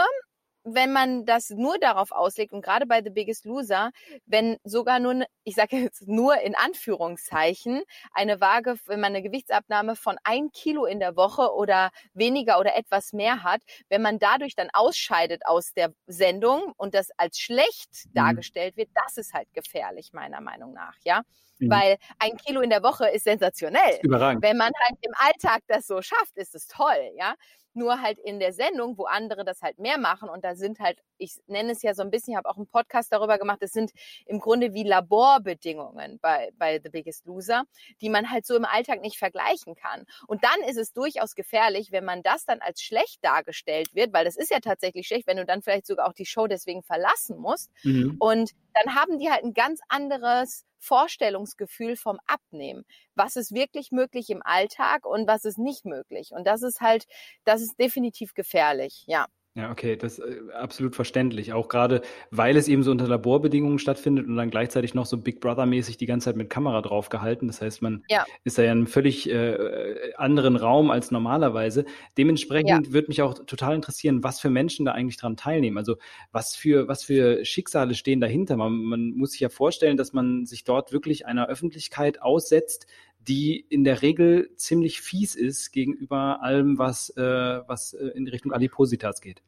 [0.65, 3.91] wenn man das nur darauf auslegt und gerade bei The Biggest Loser,
[4.27, 9.97] wenn sogar nur, ich sage jetzt nur in Anführungszeichen, eine Waage, wenn man eine Gewichtsabnahme
[9.97, 14.55] von ein Kilo in der Woche oder weniger oder etwas mehr hat, wenn man dadurch
[14.55, 18.15] dann ausscheidet aus der Sendung und das als schlecht mhm.
[18.15, 21.23] dargestellt wird, das ist halt gefährlich meiner Meinung nach, ja.
[21.59, 21.71] Mhm.
[21.71, 23.99] Weil ein Kilo in der Woche ist sensationell.
[24.03, 24.43] Überragend.
[24.45, 27.35] Wenn man halt im Alltag das so schafft, ist es toll, ja
[27.79, 30.99] nur halt in der Sendung, wo andere das halt mehr machen und da sind halt,
[31.19, 33.73] ich nenne es ja so ein bisschen, ich habe auch einen Podcast darüber gemacht, es
[33.73, 33.93] sind
[34.27, 37.65] im Grunde wie Laborbedingungen bei, bei The Biggest Loser,
[38.01, 40.05] die man halt so im Alltag nicht vergleichen kann.
[40.27, 44.25] Und dann ist es durchaus gefährlich, wenn man das dann als schlecht dargestellt wird, weil
[44.25, 47.39] das ist ja tatsächlich schlecht, wenn du dann vielleicht sogar auch die Show deswegen verlassen
[47.39, 47.71] musst.
[47.83, 48.17] Mhm.
[48.19, 52.85] Und dann haben die halt ein ganz anderes Vorstellungsgefühl vom Abnehmen.
[53.15, 56.31] Was ist wirklich möglich im Alltag und was ist nicht möglich?
[56.33, 57.07] Und das ist halt,
[57.45, 59.27] das ist definitiv gefährlich, ja.
[59.59, 61.53] Ja, okay, das ist äh, absolut verständlich.
[61.53, 65.41] Auch gerade, weil es eben so unter Laborbedingungen stattfindet und dann gleichzeitig noch so Big
[65.41, 67.49] Brother-mäßig die ganze Zeit mit Kamera drauf gehalten.
[67.49, 68.25] Das heißt, man ja.
[68.45, 71.87] ist da ja in einem völlig äh, anderen Raum als normalerweise.
[72.17, 72.93] Dementsprechend ja.
[72.93, 75.77] würde mich auch total interessieren, was für Menschen da eigentlich dran teilnehmen.
[75.77, 75.97] Also
[76.31, 78.57] was für, was für Schicksale stehen dahinter.
[78.57, 82.87] Man, man muss sich ja vorstellen, dass man sich dort wirklich einer Öffentlichkeit aussetzt,
[83.29, 88.53] die in der Regel ziemlich fies ist gegenüber allem, was, äh, was äh, in Richtung
[88.53, 89.43] Adipositas geht.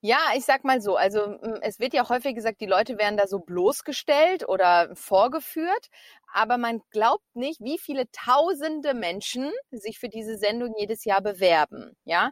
[0.00, 3.26] Ja, ich sag mal so, also es wird ja häufig gesagt, die Leute werden da
[3.26, 5.88] so bloßgestellt oder vorgeführt,
[6.32, 11.96] aber man glaubt nicht, wie viele tausende Menschen sich für diese Sendung jedes Jahr bewerben,
[12.04, 12.30] ja?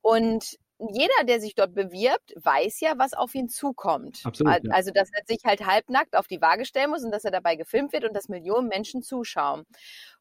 [0.00, 4.20] Und jeder, der sich dort bewirbt, weiß ja, was auf ihn zukommt.
[4.24, 4.72] Absolut, ja.
[4.72, 7.56] Also, dass er sich halt halbnackt auf die Waage stellen muss und dass er dabei
[7.56, 9.66] gefilmt wird und dass Millionen Menschen zuschauen.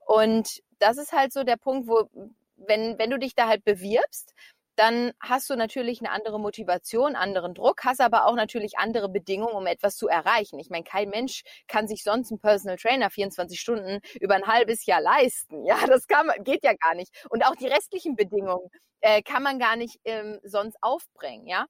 [0.06, 2.10] Und das ist halt so der Punkt, wo,
[2.56, 4.34] wenn, wenn du dich da halt bewirbst,
[4.78, 9.56] dann hast du natürlich eine andere Motivation, anderen Druck, hast aber auch natürlich andere Bedingungen,
[9.56, 10.60] um etwas zu erreichen.
[10.60, 14.86] Ich meine, kein Mensch kann sich sonst einen Personal Trainer 24 Stunden über ein halbes
[14.86, 15.58] Jahr leisten.
[15.68, 17.12] Ja, das kann, geht ja gar nicht.
[17.30, 18.70] Und auch die restlichen Bedingungen
[19.02, 21.46] äh, kann man gar nicht ähm, sonst aufbringen.
[21.46, 21.66] Ja.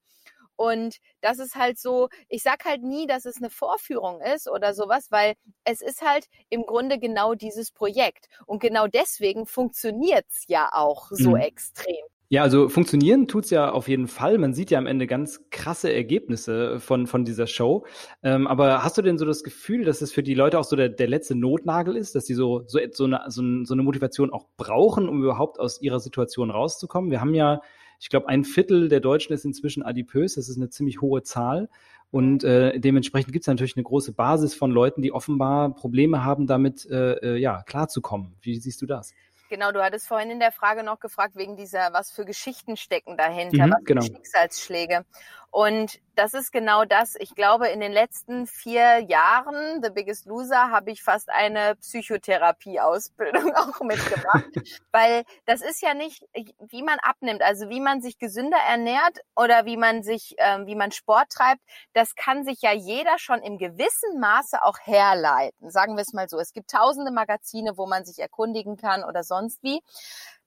[0.56, 4.74] Und das ist halt so, ich sag halt nie, dass es eine Vorführung ist oder
[4.74, 8.28] sowas, weil es ist halt im Grunde genau dieses Projekt.
[8.46, 11.38] Und genau deswegen funktioniert's ja auch so mhm.
[11.38, 12.06] extrem.
[12.30, 14.38] Ja, also funktionieren tut's ja auf jeden Fall.
[14.38, 17.86] Man sieht ja am Ende ganz krasse Ergebnisse von, von dieser Show.
[18.22, 20.76] Ähm, aber hast du denn so das Gefühl, dass es für die Leute auch so
[20.76, 24.46] der, der letzte Notnagel ist, dass sie so, so, so, eine, so, eine Motivation auch
[24.58, 27.12] brauchen, um überhaupt aus ihrer Situation rauszukommen?
[27.12, 27.62] Wir haben ja
[28.00, 30.36] ich glaube, ein Viertel der Deutschen ist inzwischen adipös.
[30.36, 31.70] Das ist eine ziemlich hohe Zahl.
[32.10, 36.48] Und äh, dementsprechend gibt es natürlich eine große Basis von Leuten, die offenbar Probleme haben,
[36.48, 38.36] damit äh, äh ja, klarzukommen.
[38.42, 39.14] Wie siehst du das?
[39.50, 43.18] Genau, du hattest vorhin in der Frage noch gefragt, wegen dieser, was für Geschichten stecken
[43.18, 44.02] dahinter, mhm, was für genau.
[44.02, 45.06] Schicksalsschläge.
[45.52, 47.16] Und das ist genau das.
[47.16, 53.54] Ich glaube, in den letzten vier Jahren, The Biggest Loser, habe ich fast eine Psychotherapie-Ausbildung
[53.56, 54.50] auch mitgemacht.
[54.92, 56.24] Weil das ist ja nicht,
[56.60, 60.76] wie man abnimmt, also wie man sich gesünder ernährt oder wie man sich, ähm, wie
[60.76, 61.62] man Sport treibt,
[61.94, 65.70] das kann sich ja jeder schon im gewissen Maße auch herleiten.
[65.70, 66.40] Sagen wir es mal so.
[66.40, 69.82] Es gibt tausende Magazine, wo man sich erkundigen kann oder sonst wie.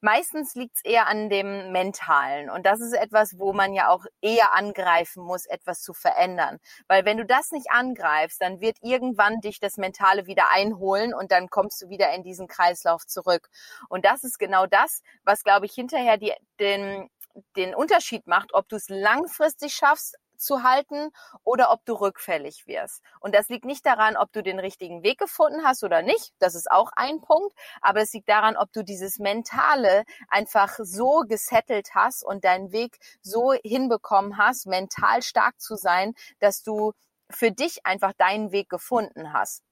[0.01, 2.49] Meistens liegt es eher an dem Mentalen.
[2.49, 6.59] Und das ist etwas, wo man ja auch eher angreifen muss, etwas zu verändern.
[6.89, 11.31] Weil wenn du das nicht angreifst, dann wird irgendwann dich das Mentale wieder einholen und
[11.33, 13.49] dann kommst du wieder in diesen Kreislauf zurück.
[13.89, 17.11] Und das ist genau das, was, glaube ich, hinterher die, den,
[17.57, 21.11] den Unterschied macht, ob du es langfristig schaffst, zu halten
[21.45, 23.03] oder ob du rückfällig wirst.
[23.21, 26.33] Und das liegt nicht daran, ob du den richtigen Weg gefunden hast oder nicht.
[26.39, 27.55] Das ist auch ein Punkt.
[27.81, 32.99] Aber es liegt daran, ob du dieses Mentale einfach so gesettelt hast und deinen Weg
[33.23, 36.93] so hinbekommen hast, mental stark zu sein, dass du
[37.31, 39.63] für dich einfach deinen Weg gefunden hast.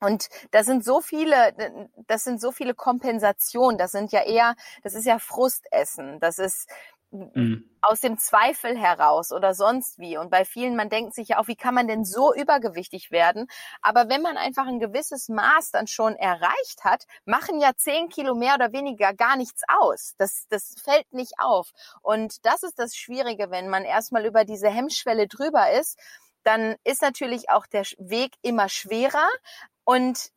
[0.00, 1.54] Und das sind so viele,
[2.06, 3.76] das sind so viele Kompensationen.
[3.76, 6.18] Das sind ja eher, das ist ja Frustessen.
[6.20, 6.68] Das ist,
[7.10, 7.68] mhm.
[7.80, 10.16] aus dem Zweifel heraus oder sonst wie.
[10.16, 13.46] Und bei vielen, man denkt sich ja auch, wie kann man denn so übergewichtig werden?
[13.82, 18.34] Aber wenn man einfach ein gewisses Maß dann schon erreicht hat, machen ja zehn Kilo
[18.34, 20.14] mehr oder weniger gar nichts aus.
[20.18, 21.70] Das, das fällt nicht auf.
[22.02, 25.98] Und das ist das Schwierige, wenn man erstmal über diese Hemmschwelle drüber ist,
[26.42, 29.28] dann ist natürlich auch der Weg immer schwerer
[29.84, 30.30] und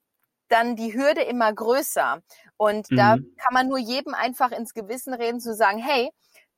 [0.49, 2.21] dann die Hürde immer größer.
[2.57, 2.95] Und mhm.
[2.95, 6.11] da kann man nur jedem einfach ins Gewissen reden, zu sagen, hey,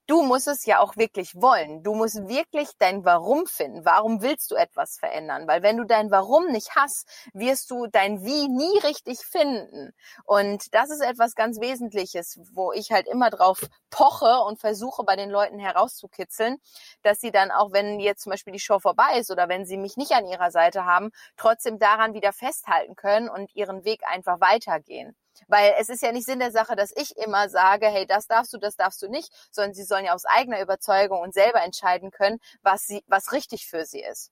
[0.07, 1.83] du musst es ja auch wirklich wollen.
[1.83, 3.85] Du musst wirklich dein Warum finden.
[3.85, 5.47] Warum willst du etwas verändern?
[5.47, 9.93] Weil wenn du dein Warum nicht hast, wirst du dein Wie nie richtig finden.
[10.25, 15.15] Und das ist etwas ganz Wesentliches, wo ich halt immer drauf poche und versuche bei
[15.15, 16.57] den Leuten herauszukitzeln,
[17.01, 19.77] dass sie dann auch, wenn jetzt zum Beispiel die Show vorbei ist oder wenn sie
[19.77, 24.39] mich nicht an ihrer Seite haben, trotzdem daran wieder festhalten können und ihren Weg einfach
[24.41, 25.15] weitergehen.
[25.47, 28.53] Weil es ist ja nicht Sinn der Sache, dass ich immer sage, hey, das darfst
[28.53, 32.11] du, das darfst du nicht, sondern sie sollen ja aus eigener Überzeugung und selber entscheiden
[32.11, 34.31] können, was sie, was richtig für sie ist.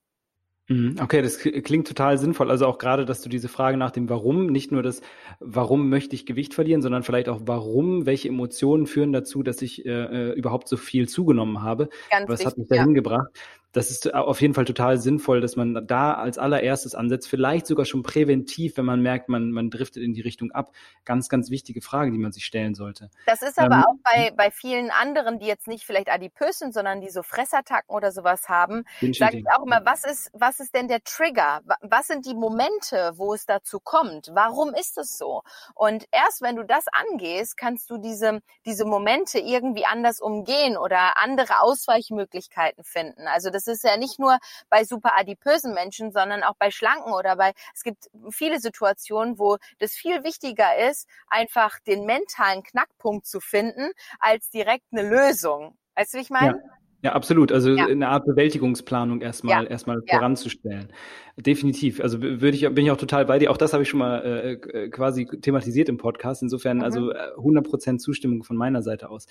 [0.68, 2.50] Mhm, okay, das klingt total sinnvoll.
[2.50, 5.02] Also auch gerade, dass du diese Frage nach dem Warum, nicht nur das,
[5.38, 9.84] warum möchte ich Gewicht verlieren, sondern vielleicht auch warum, welche Emotionen führen dazu, dass ich
[9.84, 11.90] äh, äh überhaupt so viel zugenommen habe.
[12.10, 12.94] Ganz Was wichtig, hat mich dahin ja.
[12.94, 13.28] gebracht?
[13.74, 17.84] Das ist auf jeden Fall total sinnvoll, dass man da als allererstes ansetzt, vielleicht sogar
[17.84, 20.70] schon präventiv, wenn man merkt, man, man driftet in die Richtung ab.
[21.04, 23.10] Ganz, ganz wichtige Frage, die man sich stellen sollte.
[23.26, 26.72] Das ist aber ähm, auch bei, bei vielen anderen, die jetzt nicht vielleicht adipös sind,
[26.72, 30.72] sondern die so Fressattacken oder sowas haben, sage ich auch immer, was ist, was ist
[30.74, 31.60] denn der Trigger?
[31.80, 34.30] Was sind die Momente, wo es dazu kommt?
[34.32, 35.42] Warum ist es so?
[35.74, 41.18] Und erst wenn du das angehst, kannst du diese, diese Momente irgendwie anders umgehen oder
[41.18, 43.26] andere Ausweichmöglichkeiten finden.
[43.26, 44.38] Also das das ist ja nicht nur
[44.70, 49.58] bei super adipösen Menschen, sondern auch bei schlanken oder bei, es gibt viele Situationen, wo
[49.78, 55.76] das viel wichtiger ist, einfach den mentalen Knackpunkt zu finden, als direkt eine Lösung.
[55.94, 56.56] Weißt du, wie ich meine?
[56.56, 56.74] Ja.
[57.04, 57.52] Ja, absolut.
[57.52, 57.86] Also ja.
[57.86, 59.70] eine Art Bewältigungsplanung erstmal ja.
[59.70, 60.16] erstmal ja.
[60.16, 60.88] voranzustellen.
[61.36, 62.00] Definitiv.
[62.00, 63.50] Also würde ich bin ich auch total bei dir.
[63.50, 66.40] Auch das habe ich schon mal äh, äh quasi thematisiert im Podcast.
[66.42, 66.84] Insofern mhm.
[66.84, 69.26] also 100 äh, Prozent Zustimmung von meiner Seite aus.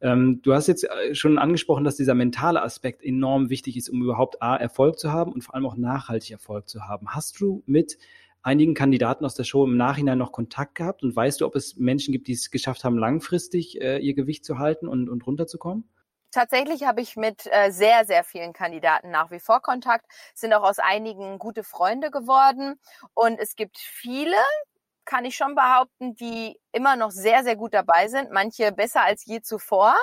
[0.00, 4.04] Ähm, du hast jetzt äh, schon angesprochen, dass dieser mentale Aspekt enorm wichtig ist, um
[4.04, 7.08] überhaupt a Erfolg zu haben und vor allem auch nachhaltig Erfolg zu haben.
[7.08, 7.98] Hast du mit
[8.42, 11.76] einigen Kandidaten aus der Show im Nachhinein noch Kontakt gehabt und weißt du, ob es
[11.76, 15.82] Menschen gibt, die es geschafft haben, langfristig äh, ihr Gewicht zu halten und, und runterzukommen?
[16.36, 20.64] Tatsächlich habe ich mit äh, sehr, sehr vielen Kandidaten nach wie vor Kontakt, sind auch
[20.64, 22.78] aus einigen gute Freunde geworden.
[23.14, 24.36] Und es gibt viele,
[25.06, 28.30] kann ich schon behaupten, die immer noch sehr, sehr gut dabei sind.
[28.30, 29.94] Manche besser als je zuvor,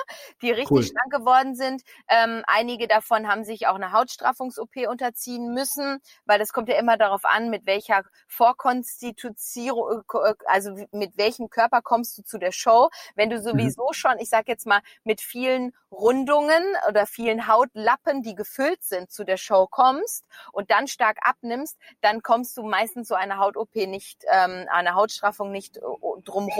[0.42, 0.82] die richtig cool.
[0.82, 1.82] schlank geworden sind.
[2.08, 6.96] Ähm, einige davon haben sich auch eine Hautstraffungs-OP unterziehen müssen, weil das kommt ja immer
[6.96, 10.02] darauf an, mit welcher Vorkonstituierung,
[10.46, 12.90] also mit welchem Körper kommst du zu der Show.
[13.14, 13.42] Wenn du mhm.
[13.42, 13.94] sowieso mhm.
[13.94, 19.24] schon, ich sag jetzt mal, mit vielen Rundungen oder vielen Hautlappen, die gefüllt sind, zu
[19.24, 24.24] der Show kommst und dann stark abnimmst, dann kommst du meistens so eine Haut-OP nicht,
[24.30, 25.80] ähm, eine Hautstraffung nicht äh,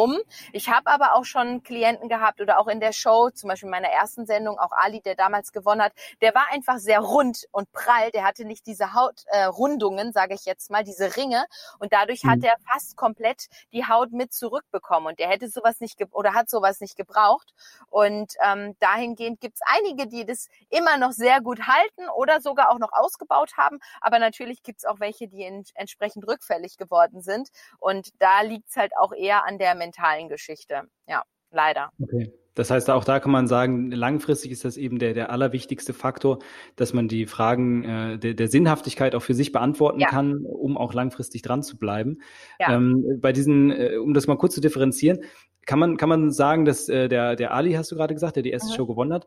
[0.04, 0.20] drumrum.
[0.52, 3.70] Ich habe aber auch schon Klienten gehabt oder auch in der Show, zum Beispiel in
[3.70, 7.72] meiner ersten Sendung, auch Ali, der damals gewonnen hat, der war einfach sehr rund und
[7.72, 8.10] prall.
[8.12, 11.46] Der hatte nicht diese Hautrundungen, äh, sage ich jetzt mal, diese Ringe
[11.78, 12.30] und dadurch mhm.
[12.30, 16.50] hat er fast komplett die Haut mit zurückbekommen und der hätte sowas nicht oder hat
[16.50, 17.54] sowas nicht gebraucht
[17.90, 22.70] und ähm, dahingehend gibt es einige, die das immer noch sehr gut halten oder sogar
[22.70, 27.22] auch noch ausgebaut haben, aber natürlich gibt es auch welche, die in, entsprechend rückfällig geworden
[27.22, 30.82] sind und da liegt es halt auch eher an der mentalen Geschichte.
[31.08, 31.90] Ja, leider.
[32.00, 32.32] Okay.
[32.56, 36.38] Das heißt, auch da kann man sagen, langfristig ist das eben der, der allerwichtigste Faktor,
[36.76, 40.06] dass man die Fragen äh, der, der Sinnhaftigkeit auch für sich beantworten ja.
[40.08, 42.18] kann, um auch langfristig dran zu bleiben.
[42.60, 42.76] Ja.
[42.76, 45.18] Ähm, bei diesen, äh, um das mal kurz zu differenzieren,
[45.66, 48.42] kann man, kann man sagen, dass äh, der, der Ali, hast du gerade gesagt, der
[48.42, 48.76] die erste mhm.
[48.76, 49.26] Show gewonnen hat,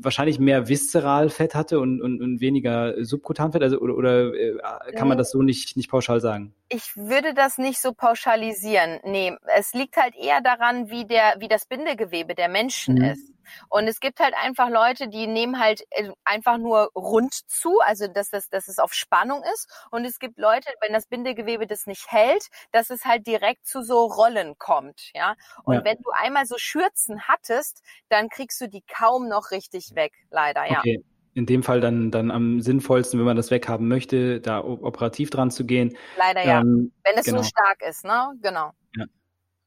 [0.00, 3.62] wahrscheinlich mehr Viszeralfett hatte und, und, und weniger Subkutanfett?
[3.62, 6.54] Also, oder, oder äh, kann man das so nicht, nicht pauschal sagen?
[6.68, 9.00] Ich würde das nicht so pauschalisieren.
[9.04, 13.04] Nee, es liegt halt eher daran, wie der, wie das Bindegewebe der Menschen mhm.
[13.04, 13.35] ist.
[13.68, 18.06] Und es gibt halt einfach Leute, die nehmen halt äh, einfach nur rund zu, also
[18.08, 19.68] dass, das, dass es auf Spannung ist.
[19.90, 23.82] Und es gibt Leute, wenn das Bindegewebe das nicht hält, dass es halt direkt zu
[23.82, 25.10] so Rollen kommt.
[25.14, 25.34] Ja.
[25.64, 25.84] Und ja.
[25.84, 30.64] wenn du einmal so Schürzen hattest, dann kriegst du die kaum noch richtig weg, leider,
[30.70, 30.78] ja.
[30.78, 31.02] Okay
[31.36, 35.50] in dem Fall dann, dann am sinnvollsten, wenn man das weghaben möchte, da operativ dran
[35.50, 35.94] zu gehen.
[36.16, 36.60] Leider ja.
[36.62, 37.42] Ähm, wenn es genau.
[37.42, 38.32] so stark ist, ne?
[38.40, 38.70] Genau.
[38.96, 39.04] Ja.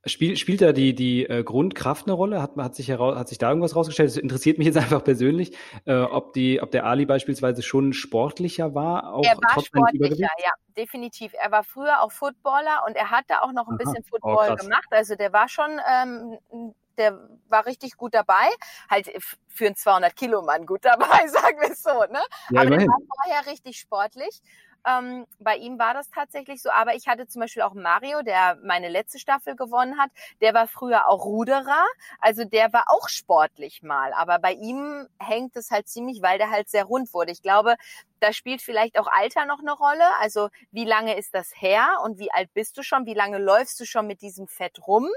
[0.06, 2.42] Spiel, spielt da die, die äh, Grundkraft eine Rolle?
[2.42, 4.10] Hat, hat, sich heraus, hat sich da irgendwas rausgestellt?
[4.10, 8.74] Das interessiert mich jetzt einfach persönlich, äh, ob, die, ob der Ali beispielsweise schon sportlicher
[8.74, 9.14] war.
[9.14, 11.34] Auch er war sportlicher, ja, definitiv.
[11.42, 13.84] Er war früher auch Footballer und er hat da auch noch ein Aha.
[13.84, 14.88] bisschen oh, Football oh, gemacht.
[14.92, 18.48] Also der war schon, ähm, der war richtig gut dabei.
[18.90, 19.12] Halt
[19.48, 21.90] für einen 200 Kilo Mann gut dabei, sagen wir es so.
[21.90, 22.22] Ne?
[22.52, 24.42] Ja, Aber der war vorher richtig sportlich.
[24.88, 26.70] Ähm, bei ihm war das tatsächlich so.
[26.72, 30.12] Aber ich hatte zum Beispiel auch Mario, der meine letzte Staffel gewonnen hat.
[30.42, 31.86] Der war früher auch Ruderer.
[32.20, 34.13] Also der war auch sportlich mal.
[34.13, 37.32] Aber bei ihm hängt es halt ziemlich, weil der halt sehr rund wurde.
[37.32, 37.76] Ich glaube,
[38.20, 40.06] da spielt vielleicht auch Alter noch eine Rolle.
[40.20, 43.06] Also wie lange ist das her und wie alt bist du schon?
[43.06, 45.08] Wie lange läufst du schon mit diesem Fett rum?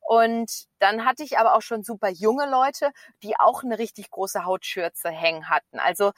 [0.00, 4.44] Und dann hatte ich aber auch schon super junge Leute, die auch eine richtig große
[4.44, 5.78] Hautschürze hängen hatten.
[5.78, 6.12] Also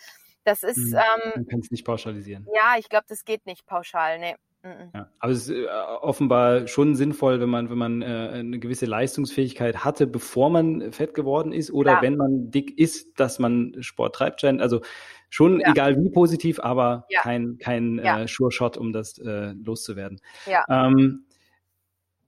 [0.45, 0.77] das ist.
[0.77, 0.95] Mhm.
[0.95, 2.47] Ähm, Man kann es nicht pauschalisieren.
[2.55, 4.19] Ja, ich glaube, das geht nicht pauschal.
[4.19, 4.35] Nee.
[4.63, 4.91] Mhm.
[4.95, 5.67] Ja, aber es ist äh,
[6.01, 11.13] offenbar schon sinnvoll, wenn man, wenn man äh, eine gewisse Leistungsfähigkeit hatte, bevor man fett
[11.13, 12.03] geworden ist, oder Klar.
[12.03, 14.43] wenn man dick ist, dass man Sport treibt.
[14.43, 14.81] Also
[15.29, 15.71] schon ja.
[15.71, 17.21] egal wie positiv, aber ja.
[17.21, 18.23] kein, kein ja.
[18.23, 20.21] äh, Sure-Shot, um das äh, loszuwerden.
[20.47, 20.65] Ja.
[20.69, 21.25] Ähm,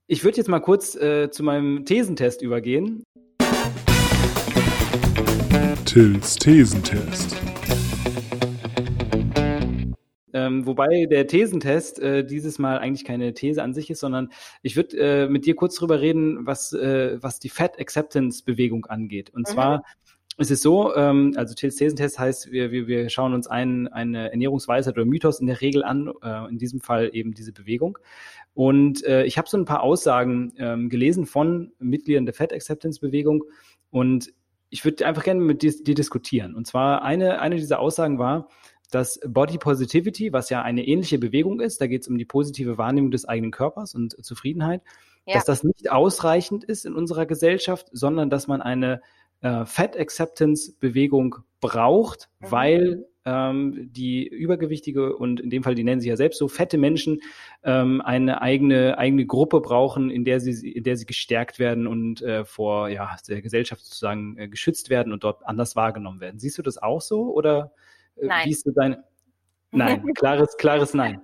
[0.07, 3.03] ich würde jetzt mal kurz äh, zu meinem Thesentest übergehen.
[5.87, 7.37] Tills Thesentest.
[10.47, 14.31] Ähm, wobei der Thesentest äh, dieses Mal eigentlich keine These an sich ist, sondern
[14.63, 18.87] ich würde äh, mit dir kurz drüber reden, was, äh, was die Fat Acceptance Bewegung
[18.87, 19.31] angeht.
[19.31, 19.53] Und mhm.
[19.53, 19.85] zwar
[20.39, 24.95] ist es so, ähm, also Thesentest heißt, wir, wir, wir schauen uns ein, eine Ernährungsweisheit
[24.95, 27.99] oder Mythos in der Regel an, äh, in diesem Fall eben diese Bewegung.
[28.53, 33.01] Und äh, ich habe so ein paar Aussagen ähm, gelesen von Mitgliedern der Fat Acceptance
[33.01, 33.45] Bewegung
[33.91, 34.33] und
[34.69, 36.55] ich würde einfach gerne mit dir, dir diskutieren.
[36.55, 38.49] Und zwar eine, eine dieser Aussagen war,
[38.91, 42.79] dass Body Positivity, was ja eine ähnliche Bewegung ist, da geht es um die positive
[42.79, 44.83] Wahrnehmung des eigenen Körpers und Zufriedenheit,
[45.27, 45.35] ja.
[45.35, 49.01] dass das nicht ausreichend ist in unserer Gesellschaft, sondern dass man eine
[49.41, 52.51] äh, Fat Acceptance Bewegung braucht, mhm.
[52.51, 56.79] weil ähm, die übergewichtige und in dem Fall, die nennen sich ja selbst so, fette
[56.79, 57.21] Menschen
[57.65, 62.23] ähm, eine eigene, eigene Gruppe brauchen, in der sie, in der sie gestärkt werden und
[62.23, 66.39] äh, vor ja, der Gesellschaft sozusagen äh, geschützt werden und dort anders wahrgenommen werden.
[66.39, 67.73] Siehst du das auch so oder
[68.21, 68.47] Nein.
[68.47, 69.05] wie ist so deine?
[69.73, 71.23] Nein, klares, klares Nein.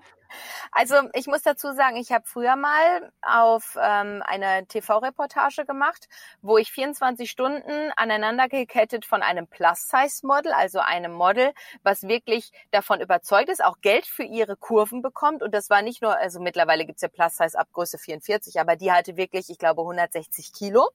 [0.70, 6.08] Also ich muss dazu sagen, ich habe früher mal auf ähm, eine TV-Reportage gemacht,
[6.40, 13.00] wo ich 24 Stunden aneinander gekettet von einem Plus-Size-Model, also einem Model, was wirklich davon
[13.00, 15.42] überzeugt ist, auch Geld für ihre Kurven bekommt.
[15.42, 18.92] Und das war nicht nur, also mittlerweile gibt's ja Plus-Size ab Größe 44, aber die
[18.92, 20.88] hatte wirklich, ich glaube, 160 Kilo.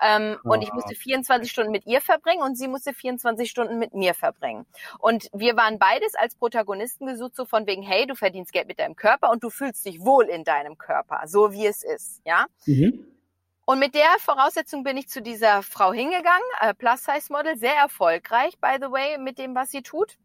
[0.00, 0.52] Ähm, oh.
[0.52, 4.14] Und ich musste 24 Stunden mit ihr verbringen und sie musste 24 Stunden mit mir
[4.14, 4.66] verbringen.
[4.98, 8.73] Und wir waren beides als Protagonisten gesucht, so von wegen, hey, du verdienst Geld mit
[8.78, 12.46] deinem Körper und du fühlst dich wohl in deinem Körper, so wie es ist, ja.
[12.66, 13.06] Mhm.
[13.66, 18.76] Und mit der Voraussetzung bin ich zu dieser Frau hingegangen, äh, Plus-Size-Model, sehr erfolgreich, by
[18.78, 20.18] the way, mit dem, was sie tut.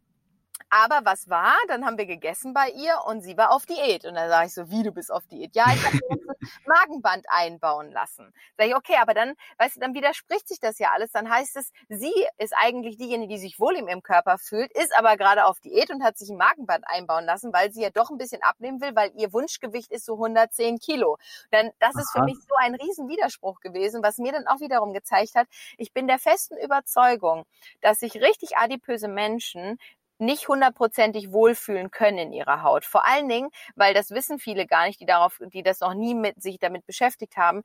[0.68, 1.56] Aber was war?
[1.68, 4.04] Dann haben wir gegessen bei ihr und sie war auf Diät.
[4.04, 5.54] Und dann sage ich so, wie du bist auf Diät?
[5.54, 6.18] Ja, ich habe ein
[6.66, 8.32] Magenband einbauen lassen.
[8.56, 11.10] Sag ich, okay, aber dann, weißt du, dann widerspricht sich das ja alles.
[11.12, 14.96] Dann heißt es, sie ist eigentlich diejenige, die sich wohl in ihrem Körper fühlt, ist
[14.96, 18.10] aber gerade auf Diät und hat sich ein Magenband einbauen lassen, weil sie ja doch
[18.10, 21.18] ein bisschen abnehmen will, weil ihr Wunschgewicht ist so 110 Kilo.
[21.50, 22.20] Dann, das ist Aha.
[22.20, 25.46] für mich so ein Riesenwiderspruch gewesen, was mir dann auch wiederum gezeigt hat,
[25.78, 27.44] ich bin der festen Überzeugung,
[27.80, 29.78] dass sich richtig adipöse Menschen
[30.20, 32.84] nicht hundertprozentig wohlfühlen können in ihrer Haut.
[32.84, 36.14] Vor allen Dingen, weil das wissen viele gar nicht, die darauf, die das noch nie
[36.14, 37.62] mit sich damit beschäftigt haben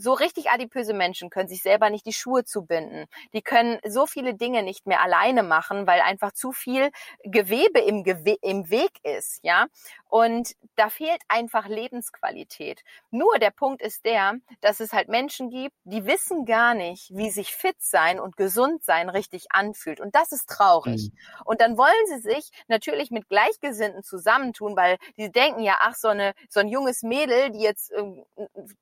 [0.00, 3.06] so richtig adipöse Menschen können sich selber nicht die Schuhe zubinden.
[3.34, 6.90] Die können so viele Dinge nicht mehr alleine machen, weil einfach zu viel
[7.22, 9.66] Gewebe im, Gewe im Weg ist, ja.
[10.08, 12.82] Und da fehlt einfach Lebensqualität.
[13.10, 17.30] Nur der Punkt ist der, dass es halt Menschen gibt, die wissen gar nicht, wie
[17.30, 20.00] sich fit sein und gesund sein richtig anfühlt.
[20.00, 21.10] Und das ist traurig.
[21.12, 21.42] Mhm.
[21.44, 26.08] Und dann wollen sie sich natürlich mit Gleichgesinnten zusammentun, weil die denken ja, ach, so
[26.08, 28.02] eine, so ein junges Mädel, die jetzt äh,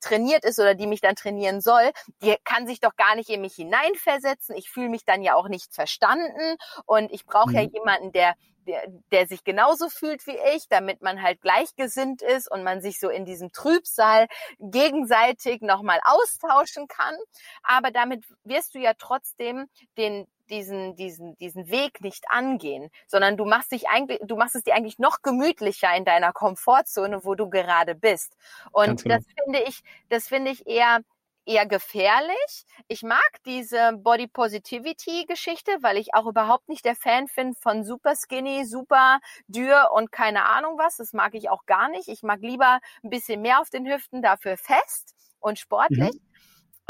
[0.00, 1.90] trainiert ist oder die mich dann trainieren soll,
[2.22, 4.54] die kann sich doch gar nicht in mich hineinversetzen.
[4.56, 6.56] Ich fühle mich dann ja auch nicht verstanden
[6.86, 7.56] und ich brauche mhm.
[7.56, 8.34] ja jemanden, der
[8.68, 13.00] der, der sich genauso fühlt wie ich, damit man halt gleichgesinnt ist und man sich
[13.00, 14.26] so in diesem Trübsal
[14.58, 17.16] gegenseitig nochmal austauschen kann.
[17.62, 23.44] Aber damit wirst du ja trotzdem den, diesen, diesen, diesen Weg nicht angehen, sondern du
[23.44, 27.48] machst dich eigentlich, du machst es dir eigentlich noch gemütlicher in deiner Komfortzone, wo du
[27.48, 28.36] gerade bist.
[28.72, 29.16] Und genau.
[29.16, 31.00] das finde ich, das finde ich eher
[31.48, 32.66] eher gefährlich.
[32.88, 37.84] Ich mag diese Body Positivity Geschichte, weil ich auch überhaupt nicht der Fan bin von
[37.84, 40.96] super skinny, super dürr und keine Ahnung was.
[40.96, 42.08] Das mag ich auch gar nicht.
[42.08, 46.12] Ich mag lieber ein bisschen mehr auf den Hüften, dafür fest und sportlich.
[46.12, 46.20] Mhm.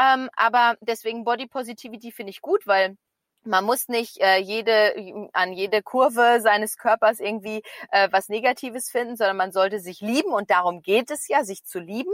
[0.00, 2.96] Ähm, aber deswegen Body Positivity finde ich gut, weil
[3.44, 9.16] man muss nicht äh, jede an jede Kurve seines Körpers irgendwie äh, was Negatives finden,
[9.16, 12.12] sondern man sollte sich lieben und darum geht es ja, sich zu lieben.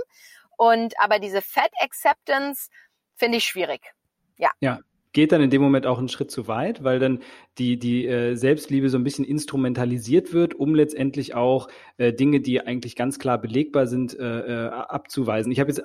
[0.57, 2.71] Und aber diese Fat Acceptance
[3.17, 3.95] finde ich schwierig.
[4.37, 4.51] Ja.
[4.61, 4.81] Ja,
[5.13, 7.21] geht dann in dem Moment auch einen Schritt zu weit, weil dann
[7.59, 12.61] die, die äh, Selbstliebe so ein bisschen instrumentalisiert wird, um letztendlich auch äh, Dinge, die
[12.61, 15.51] eigentlich ganz klar belegbar sind, äh, äh abzuweisen.
[15.53, 15.83] Ich habe jetzt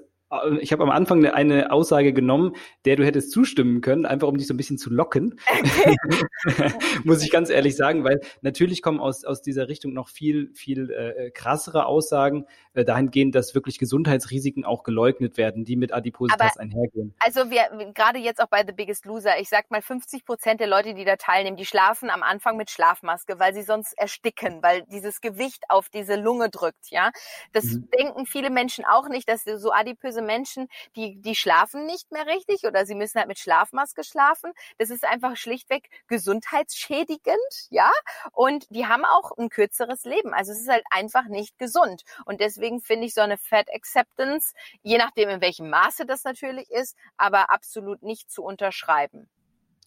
[0.62, 2.54] ich habe am Anfang eine Aussage genommen,
[2.86, 5.40] der du hättest zustimmen können, einfach um dich so ein bisschen zu locken.
[7.04, 10.92] Muss ich ganz ehrlich sagen, weil natürlich kommen aus, aus dieser Richtung noch viel, viel
[10.92, 12.46] äh, krassere Aussagen,
[12.80, 17.14] äh, dahingehend, dass wirklich Gesundheitsrisiken auch geleugnet werden, die mit Adipositas Aber, einhergehen.
[17.20, 20.68] Also wir, gerade jetzt auch bei The Biggest Loser, ich sag mal 50 Prozent der
[20.68, 24.84] Leute, die da teilnehmen, die schlafen am Anfang mit Schlafmaske, weil sie sonst ersticken, weil
[24.92, 27.12] dieses Gewicht auf diese Lunge drückt, ja.
[27.52, 27.90] Das mhm.
[27.98, 32.64] denken viele Menschen auch nicht, dass so adipöse Menschen, die, die schlafen nicht mehr richtig
[32.66, 34.52] oder sie müssen halt mit Schlafmaske schlafen.
[34.78, 37.92] Das ist einfach schlichtweg gesundheitsschädigend, ja.
[38.32, 40.34] Und die haben auch ein kürzeres Leben.
[40.34, 42.04] Also es ist halt einfach nicht gesund.
[42.26, 44.54] Und deswegen finde ich so eine Fat Acceptance,
[44.84, 49.28] je nachdem in welchem Maße das natürlich ist, aber absolut nicht zu unterschreiben.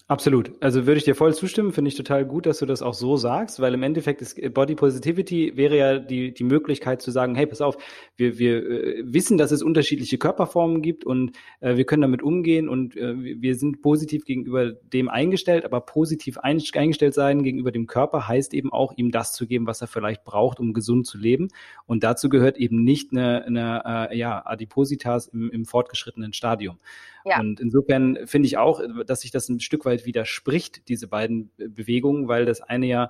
[0.08, 0.52] Absolut.
[0.60, 3.16] Also würde ich dir voll zustimmen, finde ich total gut, dass du das auch so
[3.16, 7.46] sagst, weil im Endeffekt ist Body Positivity wäre ja die, die Möglichkeit zu sagen, hey,
[7.46, 7.78] pass auf,
[8.16, 12.68] wir, wir äh, wissen, dass es unterschiedliche Körperformen gibt und äh, wir können damit umgehen
[12.68, 17.86] und äh, wir sind positiv gegenüber dem eingestellt, aber positiv ein, eingestellt sein gegenüber dem
[17.86, 21.16] Körper heißt eben auch, ihm das zu geben, was er vielleicht braucht, um gesund zu
[21.16, 21.48] leben.
[21.86, 26.78] Und dazu gehört eben nicht eine, eine äh, ja, Adipositas im, im fortgeschrittenen Stadium.
[27.24, 27.40] Ja.
[27.40, 32.28] Und insofern finde ich auch, dass sich das ein Stück weit widerspricht, diese beiden Bewegungen,
[32.28, 33.08] weil das eine ja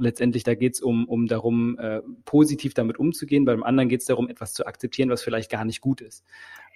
[0.00, 3.44] letztendlich, da geht es um, um darum, äh, positiv damit umzugehen.
[3.44, 6.24] Beim anderen geht es darum, etwas zu akzeptieren, was vielleicht gar nicht gut ist.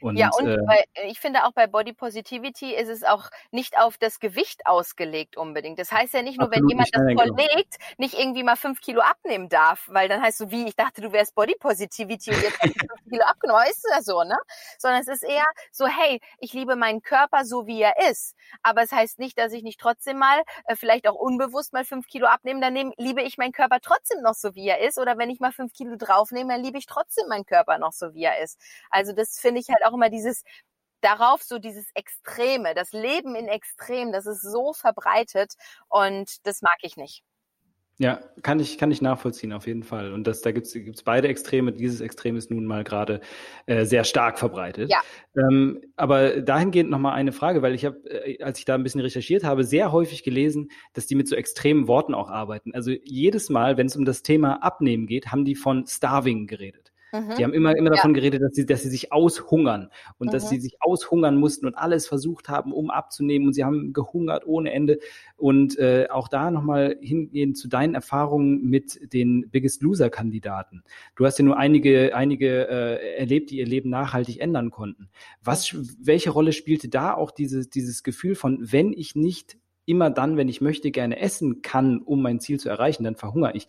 [0.05, 3.79] Und, ja, und äh, bei, ich finde auch bei Body Positivity ist es auch nicht
[3.79, 5.79] auf das Gewicht ausgelegt unbedingt.
[5.79, 9.49] Das heißt ja nicht nur, wenn jemand das verlegt, nicht irgendwie mal fünf Kilo abnehmen
[9.49, 12.75] darf, weil dann heißt so wie, ich dachte, du wärst Body Positivity und jetzt hast
[12.75, 13.63] du fünf Kilo abgenommen.
[13.71, 14.37] Ist ja so, ne?
[14.77, 18.37] Sondern es ist eher so, hey, ich liebe meinen Körper so, wie er ist.
[18.63, 22.09] Aber es heißt nicht, dass ich nicht trotzdem mal, äh, vielleicht auch unbewusst mal fünf
[22.09, 24.99] Kilo abnehme, dann nehm, liebe ich meinen Körper trotzdem noch so, wie er ist.
[24.99, 28.13] Oder wenn ich mal fünf Kilo draufnehme, dann liebe ich trotzdem meinen Körper noch so,
[28.13, 28.61] wie er ist.
[28.91, 30.43] Also das finde ich halt auch immer dieses
[31.01, 35.53] darauf so dieses Extreme, das Leben in Extrem, das ist so verbreitet
[35.89, 37.23] und das mag ich nicht.
[37.99, 40.13] Ja, kann ich, kann ich nachvollziehen, auf jeden Fall.
[40.13, 41.71] Und das, da gibt's gibt's beide Extreme.
[41.73, 43.21] Dieses Extrem ist nun mal gerade
[43.67, 44.91] äh, sehr stark verbreitet.
[44.91, 45.01] Ja.
[45.37, 49.01] Ähm, aber dahingehend nochmal eine Frage, weil ich habe, äh, als ich da ein bisschen
[49.01, 52.75] recherchiert habe, sehr häufig gelesen, dass die mit so extremen Worten auch arbeiten.
[52.75, 56.94] Also jedes Mal, wenn es um das Thema Abnehmen geht, haben die von Starving geredet.
[57.15, 57.37] Mhm.
[57.39, 58.21] Die haben immer, immer davon ja.
[58.21, 60.33] geredet, dass sie, dass sie sich aushungern und mhm.
[60.33, 63.47] dass sie sich aushungern mussten und alles versucht haben, um abzunehmen.
[63.47, 64.99] Und sie haben gehungert ohne Ende.
[65.37, 70.83] Und äh, auch da nochmal hingehen zu deinen Erfahrungen mit den Biggest Loser-Kandidaten.
[71.15, 75.09] Du hast ja nur einige, einige äh, erlebt, die ihr Leben nachhaltig ändern konnten.
[75.43, 79.57] Was, welche Rolle spielte da auch dieses, dieses Gefühl von, wenn ich nicht
[79.87, 83.55] immer dann, wenn ich möchte, gerne essen kann, um mein Ziel zu erreichen, dann verhungere
[83.55, 83.69] ich.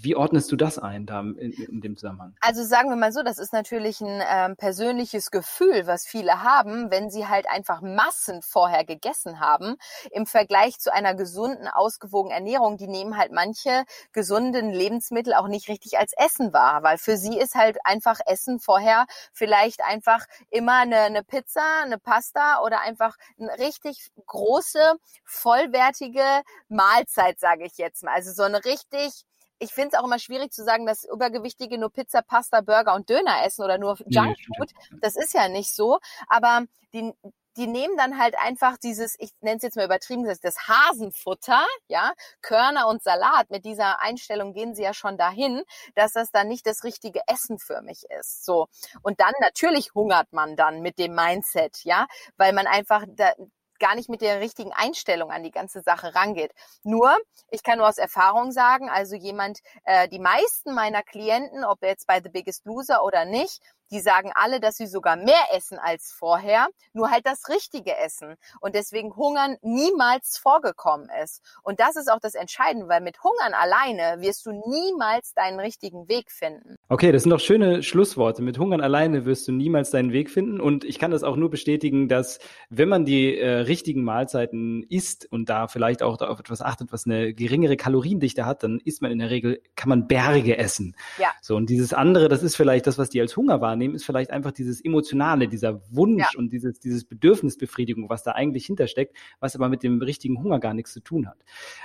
[0.00, 2.36] Wie ordnest du das ein da in, in, dem Zusammenhang?
[2.40, 6.92] Also sagen wir mal so, das ist natürlich ein ähm, persönliches Gefühl, was viele haben,
[6.92, 9.74] wenn sie halt einfach Massen vorher gegessen haben.
[10.12, 15.68] Im Vergleich zu einer gesunden, ausgewogenen Ernährung, die nehmen halt manche gesunden Lebensmittel auch nicht
[15.68, 20.78] richtig als Essen wahr, weil für sie ist halt einfach Essen vorher vielleicht einfach immer
[20.78, 24.94] eine, eine Pizza, eine Pasta oder einfach eine richtig große,
[25.24, 26.22] vollwertige
[26.68, 28.14] Mahlzeit, sage ich jetzt mal.
[28.14, 29.24] Also so eine richtig
[29.58, 33.10] ich finde es auch immer schwierig zu sagen, dass Übergewichtige nur Pizza, Pasta, Burger und
[33.10, 34.72] Döner essen oder nur Junkfood.
[35.00, 35.98] Das ist ja nicht so.
[36.28, 37.12] Aber die,
[37.56, 42.12] die nehmen dann halt einfach dieses, ich nenne es jetzt mal übertrieben, das Hasenfutter, ja,
[42.40, 43.50] Körner und Salat.
[43.50, 45.64] Mit dieser Einstellung gehen sie ja schon dahin,
[45.96, 48.44] dass das dann nicht das richtige Essen für mich ist.
[48.44, 48.68] So.
[49.02, 52.06] Und dann natürlich hungert man dann mit dem Mindset, ja,
[52.36, 53.32] weil man einfach da,
[53.78, 56.52] gar nicht mit der richtigen Einstellung an die ganze Sache rangeht.
[56.82, 57.16] Nur,
[57.50, 62.06] ich kann nur aus Erfahrung sagen, also jemand, äh, die meisten meiner Klienten, ob jetzt
[62.06, 63.60] bei The Biggest Loser oder nicht,
[63.90, 68.34] die sagen alle, dass sie sogar mehr essen als vorher, nur halt das richtige Essen.
[68.60, 71.42] Und deswegen Hungern niemals vorgekommen ist.
[71.62, 76.08] Und das ist auch das Entscheidende, weil mit Hungern alleine wirst du niemals deinen richtigen
[76.08, 76.76] Weg finden.
[76.88, 78.42] Okay, das sind doch schöne Schlussworte.
[78.42, 80.60] Mit Hungern alleine wirst du niemals deinen Weg finden.
[80.60, 82.38] Und ich kann das auch nur bestätigen, dass
[82.70, 87.06] wenn man die äh, richtigen Mahlzeiten isst und da vielleicht auch auf etwas achtet, was
[87.06, 90.96] eine geringere Kaloriendichte hat, dann isst man in der Regel, kann man Berge essen.
[91.18, 91.28] Ja.
[91.40, 94.04] So, und dieses andere, das ist vielleicht das, was die als Hunger waren wahrnehmen, ist
[94.04, 96.38] vielleicht einfach dieses Emotionale, dieser Wunsch ja.
[96.38, 100.74] und dieses, dieses Bedürfnisbefriedigung, was da eigentlich hintersteckt, was aber mit dem richtigen Hunger gar
[100.74, 101.38] nichts zu tun hat.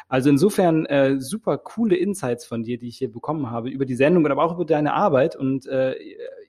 [0.07, 3.95] Also insofern äh, super coole Insights von dir, die ich hier bekommen habe über die
[3.95, 5.95] Sendung und aber auch über deine Arbeit und äh,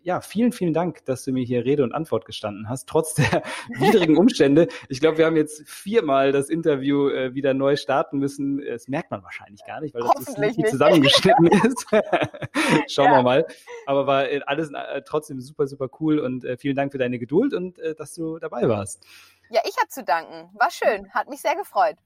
[0.03, 3.43] ja, vielen, vielen Dank, dass du mir hier Rede und Antwort gestanden hast, trotz der
[3.79, 4.69] widrigen Umstände.
[4.91, 8.63] Ich glaube, wir haben jetzt viermal das Interview äh, wieder neu starten müssen.
[8.63, 11.87] Das merkt man wahrscheinlich gar nicht, weil das nicht zusammengeschnitten ist.
[12.89, 13.17] Schauen ja.
[13.17, 13.47] wir mal.
[13.87, 17.19] Aber war äh, alles äh, trotzdem super, super cool und äh, vielen Dank für deine
[17.19, 19.07] Geduld und äh, dass du dabei warst.
[19.51, 20.51] Ja, ich habe zu danken.
[20.59, 21.97] War schön, hat mich sehr gefreut.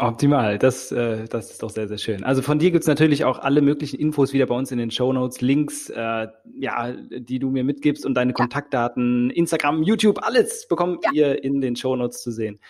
[0.00, 2.22] Optimal, das, äh, das ist doch sehr, sehr schön.
[2.22, 5.12] Also von dir gibt's natürlich auch alle möglichen Infos wieder bei uns in den Show
[5.12, 8.34] Notes, Links, äh, ja, die du mir mitgibst und deine ja.
[8.34, 11.10] Kontaktdaten, Instagram, YouTube, alles bekommt ja.
[11.12, 12.60] ihr in den Show Notes zu sehen.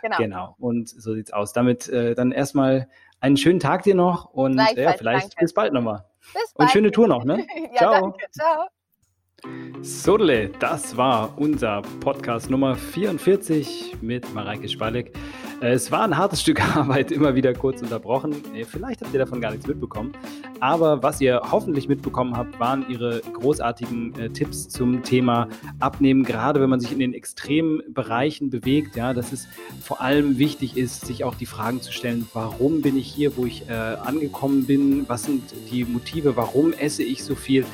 [0.00, 0.16] Genau.
[0.16, 0.56] Genau.
[0.58, 1.52] Und so sieht's aus.
[1.52, 2.88] Damit äh, dann erstmal
[3.20, 5.36] einen schönen Tag dir noch und ja, vielleicht danke.
[5.40, 6.04] bis bald nochmal.
[6.34, 6.68] Bis bald.
[6.68, 7.46] Und schöne Tour noch, ne?
[7.72, 7.92] ja, Ciao.
[7.92, 8.26] Danke.
[8.30, 8.68] Ciao.
[9.82, 15.12] Sodele, das war unser Podcast Nummer 44 mit Mareike Spalek.
[15.60, 18.34] Es war ein hartes Stück Arbeit, immer wieder kurz unterbrochen.
[18.54, 20.12] Äh, vielleicht habt ihr davon gar nichts mitbekommen.
[20.60, 26.60] Aber was ihr hoffentlich mitbekommen habt, waren ihre großartigen äh, Tipps zum Thema Abnehmen, gerade
[26.60, 28.96] wenn man sich in den extremen Bereichen bewegt.
[28.96, 29.46] Ja, dass es
[29.80, 33.46] vor allem wichtig ist, sich auch die Fragen zu stellen, warum bin ich hier, wo
[33.46, 35.08] ich äh, angekommen bin?
[35.08, 36.36] Was sind die Motive?
[36.36, 37.64] Warum esse ich so viel?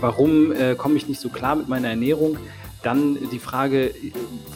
[0.00, 2.38] Warum äh, komme ich nicht so klar mit meiner Ernährung?
[2.82, 3.92] Dann die Frage,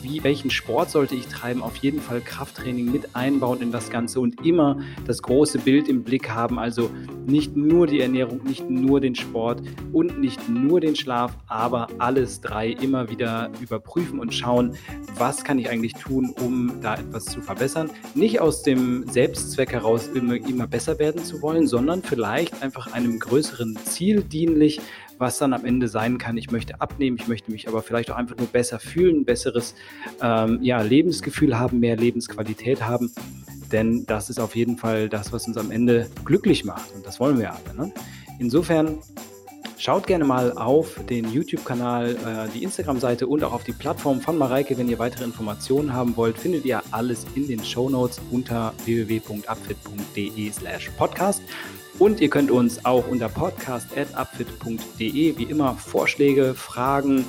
[0.00, 1.62] wie, welchen Sport sollte ich treiben?
[1.62, 6.04] Auf jeden Fall Krafttraining mit einbauen in das Ganze und immer das große Bild im
[6.04, 6.58] Blick haben.
[6.58, 6.90] Also
[7.26, 12.40] nicht nur die Ernährung, nicht nur den Sport und nicht nur den Schlaf, aber alles
[12.40, 14.74] drei immer wieder überprüfen und schauen,
[15.18, 17.90] was kann ich eigentlich tun, um da etwas zu verbessern.
[18.14, 23.18] Nicht aus dem Selbstzweck heraus immer, immer besser werden zu wollen, sondern vielleicht einfach einem
[23.18, 24.80] größeren Ziel dienlich
[25.18, 28.16] was dann am Ende sein kann, ich möchte abnehmen, ich möchte mich aber vielleicht auch
[28.16, 29.74] einfach nur besser fühlen, besseres
[30.20, 33.12] ähm, ja, Lebensgefühl haben, mehr Lebensqualität haben.
[33.72, 36.94] Denn das ist auf jeden Fall das, was uns am Ende glücklich macht.
[36.94, 37.74] Und das wollen wir alle.
[37.76, 37.92] Ne?
[38.38, 38.98] Insofern
[39.76, 44.38] Schaut gerne mal auf den YouTube-Kanal, äh, die Instagram-Seite und auch auf die Plattform von
[44.38, 44.78] Mareike.
[44.78, 50.52] Wenn ihr weitere Informationen haben wollt, findet ihr alles in den Show Notes unter www.upfit.de
[50.52, 51.42] slash podcast.
[51.98, 57.24] Und ihr könnt uns auch unter podcast.upfit.de wie immer Vorschläge, Fragen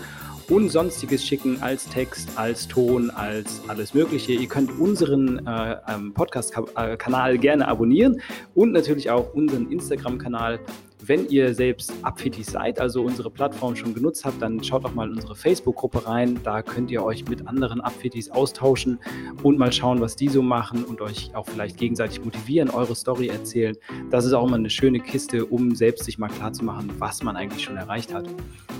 [0.49, 4.34] und sonstiges schicken als Text, als Ton, als alles Mögliche.
[4.34, 8.22] Ihr könnt unseren äh, ähm, Podcast-Kanal gerne abonnieren
[8.53, 10.59] und natürlich auch unseren Instagram-Kanal
[11.07, 15.07] wenn ihr selbst Upfitis seid, also unsere Plattform schon genutzt habt, dann schaut doch mal
[15.07, 16.39] in unsere Facebook-Gruppe rein.
[16.43, 18.99] Da könnt ihr euch mit anderen Upfitis austauschen
[19.43, 23.27] und mal schauen, was die so machen und euch auch vielleicht gegenseitig motivieren, eure Story
[23.27, 23.75] erzählen.
[24.09, 27.63] Das ist auch immer eine schöne Kiste, um selbst sich mal klarzumachen, was man eigentlich
[27.63, 28.27] schon erreicht hat.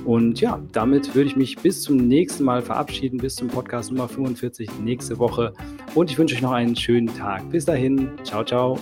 [0.06, 4.08] Und ja, damit würde ich mich bis zum nächsten Mal verabschieden, bis zum Podcast Nummer
[4.08, 5.54] 45 nächste Woche.
[5.96, 7.50] Und ich wünsche euch noch einen schönen Tag.
[7.50, 8.80] Bis dahin, ciao, ciao.